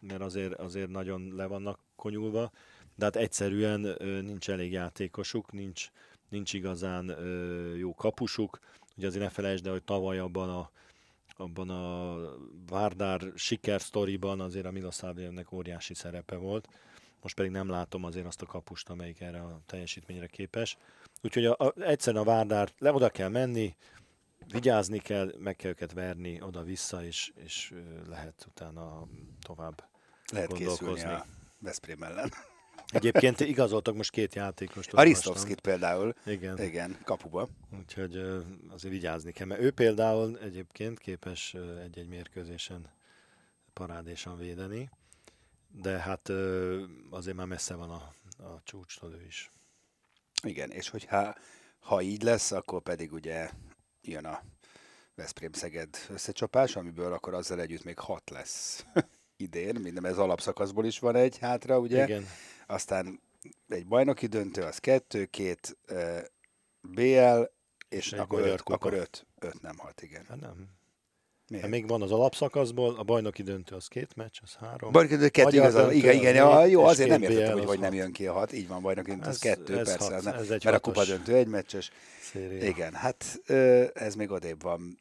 mert 0.00 0.20
azért, 0.20 0.54
azért 0.54 0.90
nagyon 0.90 1.32
le 1.36 1.46
vannak 1.46 1.78
konyulva, 1.96 2.50
de 2.94 3.04
hát 3.04 3.16
egyszerűen 3.16 3.96
nincs 4.24 4.50
elég 4.50 4.72
játékosuk, 4.72 5.52
nincs, 5.52 5.90
nincs 6.28 6.52
igazán 6.52 7.16
jó 7.76 7.94
kapusuk. 7.94 8.58
Ugye 8.96 9.06
azért 9.06 9.24
ne 9.24 9.30
felejtsd 9.30 9.66
el, 9.66 9.72
hogy 9.72 9.84
tavaly 9.84 10.18
abban 10.18 10.48
a, 10.48 10.70
abban 11.36 11.70
a 11.70 12.18
Várdár 12.68 13.20
sikersztoriban 13.34 14.40
azért 14.40 14.66
a 14.66 14.70
Miloslavjevnek 14.70 15.52
óriási 15.52 15.94
szerepe 15.94 16.36
volt. 16.36 16.68
Most 17.22 17.34
pedig 17.34 17.50
nem 17.50 17.68
látom 17.68 18.04
azért 18.04 18.26
azt 18.26 18.42
a 18.42 18.46
kapust, 18.46 18.88
amelyik 18.88 19.20
erre 19.20 19.40
a 19.40 19.60
teljesítményre 19.66 20.26
képes. 20.26 20.76
Úgyhogy 21.22 21.44
a, 21.44 21.56
a, 21.58 21.72
egyszerűen 21.80 22.22
a 22.22 22.26
Várdár 22.26 22.72
le 22.78 22.92
oda 22.92 23.08
kell 23.08 23.28
menni, 23.28 23.76
vigyázni 24.46 24.98
kell, 24.98 25.34
meg 25.38 25.56
kell 25.56 25.70
őket 25.70 25.92
verni 25.92 26.42
oda-vissza, 26.42 27.04
és, 27.04 27.32
és 27.44 27.74
lehet 28.08 28.46
utána 28.48 29.06
tovább 29.40 29.84
lehet 30.32 30.52
készülni 30.52 31.02
a 31.02 31.26
Veszprém 31.58 32.02
ellen. 32.02 32.32
Egyébként 32.92 33.40
igazoltak 33.40 33.94
most 33.94 34.10
két 34.10 34.34
játékost. 34.34 34.92
Aristovskit 34.92 35.60
például. 35.60 36.14
Igen. 36.26 36.62
Igen, 36.62 36.98
kapuba. 37.04 37.48
Úgyhogy 37.78 38.16
azért 38.70 38.92
vigyázni 38.92 39.32
kell, 39.32 39.46
mert 39.46 39.60
ő 39.60 39.70
például 39.70 40.38
egyébként 40.38 40.98
képes 40.98 41.54
egy-egy 41.82 42.08
mérkőzésen 42.08 42.90
parádésan 43.72 44.36
védeni, 44.36 44.90
de 45.82 45.98
hát 45.98 46.30
azért 47.10 47.36
már 47.36 47.46
messze 47.46 47.74
van 47.74 47.90
a, 47.90 48.12
a 48.42 48.60
csúcstól 48.64 49.12
ő 49.12 49.24
is. 49.26 49.50
Igen, 50.42 50.70
és 50.70 50.88
hogyha 50.88 51.34
ha 51.78 52.02
így 52.02 52.22
lesz, 52.22 52.50
akkor 52.50 52.82
pedig 52.82 53.12
ugye 53.12 53.50
jön 54.02 54.24
a 54.24 54.42
Veszprém-Szeged 55.14 55.96
összecsapás, 56.08 56.76
amiből 56.76 57.12
akkor 57.12 57.34
azzal 57.34 57.60
együtt 57.60 57.84
még 57.84 57.98
hat 57.98 58.30
lesz 58.30 58.84
idén, 59.36 59.74
minden 59.80 60.06
ez 60.06 60.18
alapszakaszból 60.18 60.84
is 60.84 60.98
van 60.98 61.16
egy 61.16 61.38
hátra, 61.38 61.78
ugye? 61.78 62.04
Igen. 62.04 62.26
Aztán 62.66 63.20
egy 63.68 63.86
bajnoki 63.86 64.26
döntő, 64.26 64.62
az 64.62 64.78
kettő, 64.78 65.24
két 65.24 65.76
uh, 65.90 66.20
BL, 66.80 67.42
és, 67.88 68.12
és 68.12 68.12
akkor, 68.12 68.40
öt, 68.40 68.60
akkor 68.64 68.92
öt, 68.92 69.26
öt 69.38 69.60
nem 69.62 69.78
hat, 69.78 70.02
igen. 70.02 70.24
Hát 70.28 70.40
nem. 70.40 70.77
Miért? 71.48 71.64
Hát 71.64 71.72
még 71.72 71.88
van 71.88 72.02
az 72.02 72.12
alapszakaszból, 72.12 72.94
a 72.98 73.02
bajnoki 73.02 73.42
döntő 73.42 73.74
az 73.74 73.86
két 73.86 74.16
meccs, 74.16 74.38
az 74.42 74.54
három. 74.54 74.92
Bajnoki 74.92 75.14
döntő 75.14 75.28
kettő, 75.28 75.56
igaz, 75.56 75.74
döntő, 75.74 75.94
igen, 75.94 76.14
igen, 76.14 76.34
ja, 76.34 76.64
jó, 76.64 76.84
azért 76.84 77.08
nem 77.08 77.22
értettem, 77.22 77.52
hogy 77.52 77.66
hogy 77.66 77.78
nem 77.78 77.94
jön 77.94 78.12
ki 78.12 78.26
a 78.26 78.32
hat, 78.32 78.52
így 78.52 78.68
van, 78.68 78.82
bajnoki 78.82 79.10
döntő, 79.10 79.28
az 79.28 79.38
kettő, 79.38 79.78
ez 79.78 79.88
persze, 79.88 80.14
hat, 80.14 80.24
nem, 80.24 80.34
ez 80.34 80.50
egy 80.50 80.64
mert 80.64 80.76
a 80.76 80.80
kupa 80.80 81.04
döntő 81.04 81.34
egy 81.34 81.46
meccses. 81.46 81.90
Széria. 82.20 82.66
Igen, 82.66 82.94
hát 82.94 83.40
ez 83.94 84.14
még 84.14 84.30
odébb 84.30 84.62
van, 84.62 84.98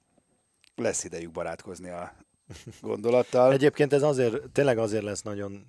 lesz 0.76 1.04
idejük 1.04 1.32
barátkozni 1.32 1.90
a 1.90 2.14
gondolattal. 2.82 3.54
Egyébként 3.58 3.94
ez 3.94 4.02
azért, 4.02 4.50
tényleg 4.50 4.78
azért 4.78 5.04
lesz 5.04 5.22
nagyon 5.22 5.66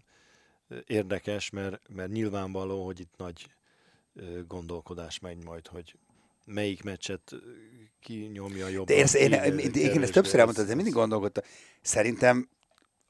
érdekes, 0.87 1.51
mert, 1.51 1.81
mert 1.89 2.11
nyilvánvaló, 2.11 2.85
hogy 2.85 3.01
itt 3.01 3.15
nagy 3.17 3.47
gondolkodás 4.47 5.19
megy 5.19 5.45
majd, 5.45 5.67
hogy 5.67 5.95
melyik 6.49 6.83
meccset 6.83 7.33
kinyomja 8.01 8.69
jobban. 8.69 8.97
De 8.97 9.19
én, 9.19 9.33
én, 9.33 9.59
én, 9.59 9.59
én, 9.59 9.91
én 9.91 10.03
ezt 10.03 10.13
többször 10.13 10.39
elmondtam, 10.39 10.67
de 10.67 10.75
mindig 10.75 10.93
gondolkodtam. 10.93 11.45
Szerintem 11.83 12.49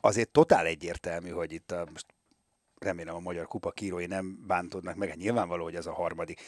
azért 0.00 0.30
totál 0.30 0.66
egyértelmű, 0.66 1.30
hogy 1.30 1.52
itt 1.52 1.70
a, 1.70 1.88
most 1.92 2.06
remélem 2.78 3.14
a 3.14 3.20
magyar 3.20 3.46
kupa 3.46 3.70
kírói 3.70 4.06
nem 4.06 4.46
bántódnak 4.46 4.96
meg, 4.96 5.08
hát 5.08 5.18
nyilvánvaló, 5.18 5.64
hogy 5.64 5.74
ez 5.74 5.86
a 5.86 5.92
harmadik, 5.92 6.40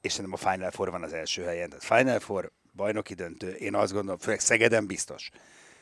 és 0.00 0.12
szerintem 0.12 0.40
a 0.42 0.50
Final 0.50 0.70
Four 0.70 0.90
van 0.90 1.02
az 1.02 1.12
első 1.12 1.42
helyen. 1.42 1.68
Tehát 1.68 1.84
Final 1.84 2.20
Four, 2.20 2.52
bajnoki 2.72 3.14
döntő, 3.14 3.50
én 3.52 3.74
azt 3.74 3.92
gondolom, 3.92 4.18
főleg 4.18 4.40
Szegeden 4.40 4.86
biztos. 4.86 5.30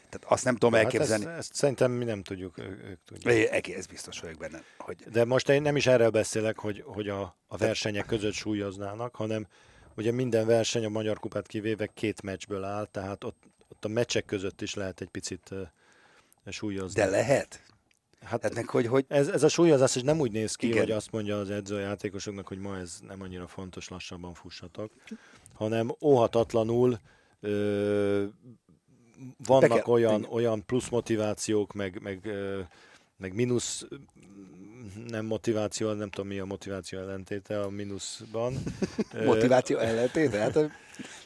Tehát 0.09 0.33
azt 0.33 0.45
nem 0.45 0.57
tudom 0.57 0.75
elképzelni. 0.75 1.25
Hát 1.25 1.39
ezt, 1.39 1.51
ezt 1.51 1.55
szerintem 1.55 1.91
mi 1.91 2.05
nem 2.05 2.23
tudjuk, 2.23 2.59
ők 2.59 2.99
tudják. 3.05 3.69
Ez 3.69 3.87
biztos 3.87 4.21
vagyok 4.21 4.39
benne. 4.39 4.63
Hogy... 4.79 4.97
De 4.97 5.25
most 5.25 5.49
én 5.49 5.63
nem 5.63 5.77
is 5.77 5.87
erről 5.87 6.11
beszélek, 6.11 6.59
hogy, 6.59 6.83
hogy 6.87 7.09
a, 7.09 7.37
a 7.47 7.57
versenyek 7.57 8.07
között 8.07 8.33
súlyoznának, 8.33 9.15
hanem 9.15 9.47
Ugye 9.97 10.13
minden 10.13 10.47
verseny 10.47 10.85
a 10.85 10.89
Magyar 10.89 11.19
Kupát 11.19 11.47
kivéve 11.47 11.87
két 11.87 12.23
meccsből 12.23 12.65
áll, 12.65 12.87
tehát 12.87 13.25
ott, 13.25 13.43
ott 13.69 13.85
a 13.85 13.89
meccsek 13.89 14.25
között 14.25 14.61
is 14.61 14.75
lehet 14.75 15.01
egy 15.01 15.09
picit 15.09 15.55
súlyozni. 16.47 17.01
De 17.01 17.07
lehet? 17.07 17.63
Hát, 18.21 18.43
hát 18.43 18.65
hogy, 18.67 18.87
hogy... 18.87 19.05
Ez, 19.09 19.29
ez 19.29 19.43
a 19.43 19.49
súlyozás 19.49 19.97
is 19.97 20.03
nem 20.03 20.21
úgy 20.21 20.33
néz 20.33 20.55
ki, 20.55 20.67
Igen. 20.67 20.79
hogy 20.79 20.91
azt 20.91 21.13
mondja 21.13 21.39
az 21.39 21.51
edző 21.51 21.77
a 21.77 21.81
játékosoknak, 21.81 22.49
hogy 22.49 22.59
ma 22.59 22.79
ez 22.79 22.99
nem 23.07 23.23
annyira 23.23 23.47
fontos, 23.47 23.89
lassabban 23.89 24.35
fussatok, 24.35 24.93
hanem 25.55 25.95
óhatatlanul 26.01 26.99
ö, 27.41 28.25
vannak 29.37 29.69
Beke, 29.69 29.91
olyan, 29.91 30.25
olyan 30.25 30.65
plusz 30.67 30.89
motivációk, 30.89 31.73
meg, 31.73 32.01
meg, 32.03 32.27
ö, 32.27 32.61
meg 33.17 33.35
mínusz 33.35 33.87
nem 35.09 35.25
motiváció, 35.25 35.93
nem 35.93 36.11
tudom 36.11 36.27
mi 36.27 36.39
a 36.39 36.45
motiváció 36.45 36.99
ellentéte 36.99 37.61
a 37.61 37.71
mínuszban. 37.71 38.55
motiváció 39.25 39.79
ellentéte? 39.79 40.39
Hát 40.39 40.59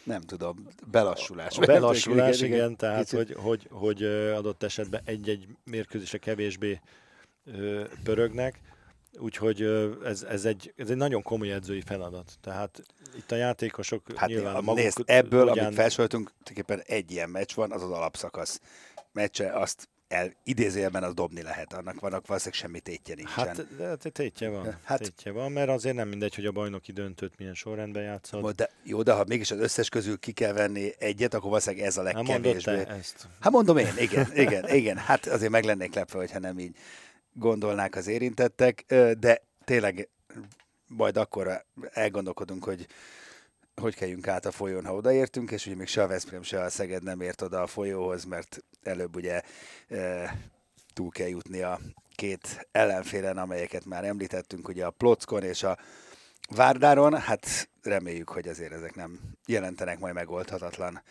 nem 0.02 0.20
tudom, 0.20 0.68
belassulás. 0.90 1.58
A 1.58 1.66
belassulás, 1.66 2.40
igen, 2.40 2.52
igen 2.52 2.76
tehát 2.76 3.10
hogy, 3.10 3.34
hogy, 3.38 3.66
hogy 3.70 4.02
adott 4.34 4.62
esetben 4.62 5.00
egy-egy 5.04 5.46
mérkőzése 5.64 6.18
kevésbé 6.18 6.80
pörögnek, 8.02 8.60
úgyhogy 9.18 9.62
ez, 10.04 10.22
ez, 10.22 10.44
egy, 10.44 10.72
ez 10.76 10.90
egy 10.90 10.96
nagyon 10.96 11.22
komoly 11.22 11.52
edzői 11.52 11.80
feladat. 11.80 12.32
Tehát 12.40 12.82
itt 13.16 13.32
a 13.32 13.36
játékosok 13.36 14.02
hát 14.14 14.28
nyilván 14.28 14.64
maguk... 14.64 14.82
Nézd, 14.82 15.02
ebből, 15.04 15.48
ugyan... 15.48 15.64
amit 15.64 15.76
felsoroltunk, 15.76 16.32
tulajdonképpen 16.42 16.96
egy 16.96 17.10
ilyen 17.10 17.30
meccs 17.30 17.54
van, 17.54 17.72
az 17.72 17.82
az 17.82 17.90
alapszakasz 17.90 18.60
meccse, 19.12 19.52
azt 19.52 19.88
el, 20.08 20.32
idézőjelben 20.44 21.02
az 21.02 21.14
dobni 21.14 21.42
lehet, 21.42 21.72
annak 21.72 22.00
vannak 22.00 22.26
valószínűleg 22.26 22.60
semmi 22.60 22.80
tétje 22.80 23.14
nincsen. 23.14 23.46
Hát, 23.46 23.76
de, 23.76 23.96
de 23.96 24.10
tétje 24.10 24.48
van, 24.48 24.78
hát, 24.84 24.98
tétje 24.98 25.32
van, 25.32 25.52
mert 25.52 25.68
azért 25.68 25.94
nem 25.94 26.08
mindegy, 26.08 26.34
hogy 26.34 26.46
a 26.46 26.52
bajnoki 26.52 26.92
döntőt 26.92 27.38
milyen 27.38 27.54
sorrendben 27.54 28.02
játszod. 28.02 28.54
De, 28.54 28.70
jó, 28.82 29.02
de 29.02 29.12
ha 29.12 29.24
mégis 29.28 29.50
az 29.50 29.58
összes 29.58 29.88
közül 29.88 30.18
ki 30.18 30.32
kell 30.32 30.52
venni 30.52 30.92
egyet, 30.98 31.34
akkor 31.34 31.48
valószínűleg 31.48 31.86
ez 31.86 31.96
a 31.96 32.02
legkevésbé. 32.02 32.76
Hát 32.76 32.88
ezt. 32.88 33.28
Hát 33.40 33.52
mondom 33.52 33.76
én, 33.76 33.92
igen, 33.98 34.30
igen, 34.34 34.68
igen. 34.74 34.96
Hát 34.96 35.26
azért 35.26 35.50
meg 35.50 35.64
lennék 35.64 35.94
lepve, 35.94 36.18
hogyha 36.18 36.38
nem 36.38 36.58
így 36.58 36.76
gondolnák 37.32 37.96
az 37.96 38.06
érintettek, 38.06 38.84
de 39.18 39.42
tényleg 39.64 40.08
majd 40.88 41.16
akkor 41.16 41.64
elgondolkodunk, 41.92 42.64
hogy 42.64 42.86
hogy 43.80 43.94
kelljünk 43.94 44.28
át 44.28 44.46
a 44.46 44.50
folyón, 44.50 44.84
ha 44.84 44.94
odaértünk, 44.94 45.50
és 45.50 45.66
ugye 45.66 45.76
még 45.76 45.86
se 45.86 46.02
a 46.02 46.06
Veszprém, 46.06 46.42
se 46.42 46.60
a 46.60 46.70
Szeged 46.70 47.02
nem 47.02 47.20
ért 47.20 47.42
oda 47.42 47.62
a 47.62 47.66
folyóhoz, 47.66 48.24
mert 48.24 48.64
előbb 48.82 49.16
ugye 49.16 49.42
e, 49.88 50.36
túl 50.94 51.10
kell 51.10 51.28
jutni 51.28 51.62
a 51.62 51.80
két 52.14 52.68
ellenfélen, 52.72 53.38
amelyeket 53.38 53.84
már 53.84 54.04
említettünk, 54.04 54.68
ugye 54.68 54.86
a 54.86 54.90
Plockon 54.90 55.42
és 55.42 55.62
a 55.62 55.78
Várdáron, 56.50 57.20
hát 57.20 57.68
reméljük, 57.82 58.28
hogy 58.28 58.48
azért 58.48 58.72
ezek 58.72 58.94
nem 58.94 59.20
jelentenek 59.46 59.98
majd 59.98 60.14
megoldhatatlan 60.14 61.02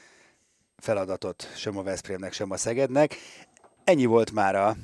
feladatot 0.78 1.52
sem 1.56 1.78
a 1.78 1.84
Veszprémnek, 1.84 2.34
sem 2.34 2.52
a 2.52 2.58
Szegednek. 2.58 3.16
Ennyi 3.84 4.06
volt 4.06 4.32
már 4.32 4.56
a, 4.56 4.76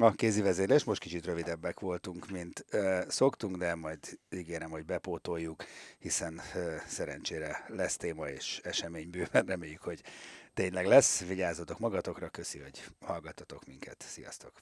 a 0.00 0.12
kézi 0.12 0.42
vezérlés, 0.42 0.84
most 0.84 1.00
kicsit 1.00 1.26
rövidebbek 1.26 1.80
voltunk, 1.80 2.30
mint 2.30 2.64
ö, 2.70 3.00
szoktunk, 3.08 3.56
de 3.56 3.74
majd 3.74 4.18
ígérem, 4.30 4.70
hogy 4.70 4.84
bepótoljuk, 4.84 5.64
hiszen 5.98 6.40
ö, 6.54 6.76
szerencsére 6.86 7.64
lesz 7.68 7.96
téma 7.96 8.28
és 8.28 8.60
esemény 8.64 9.10
bőven, 9.10 9.46
reméljük, 9.46 9.82
hogy 9.82 10.02
tényleg 10.54 10.86
lesz. 10.86 11.24
Vigyázzatok 11.24 11.78
magatokra, 11.78 12.28
köszi, 12.28 12.58
hogy 12.58 12.84
hallgattatok 13.00 13.66
minket. 13.66 14.04
Sziasztok! 14.08 14.52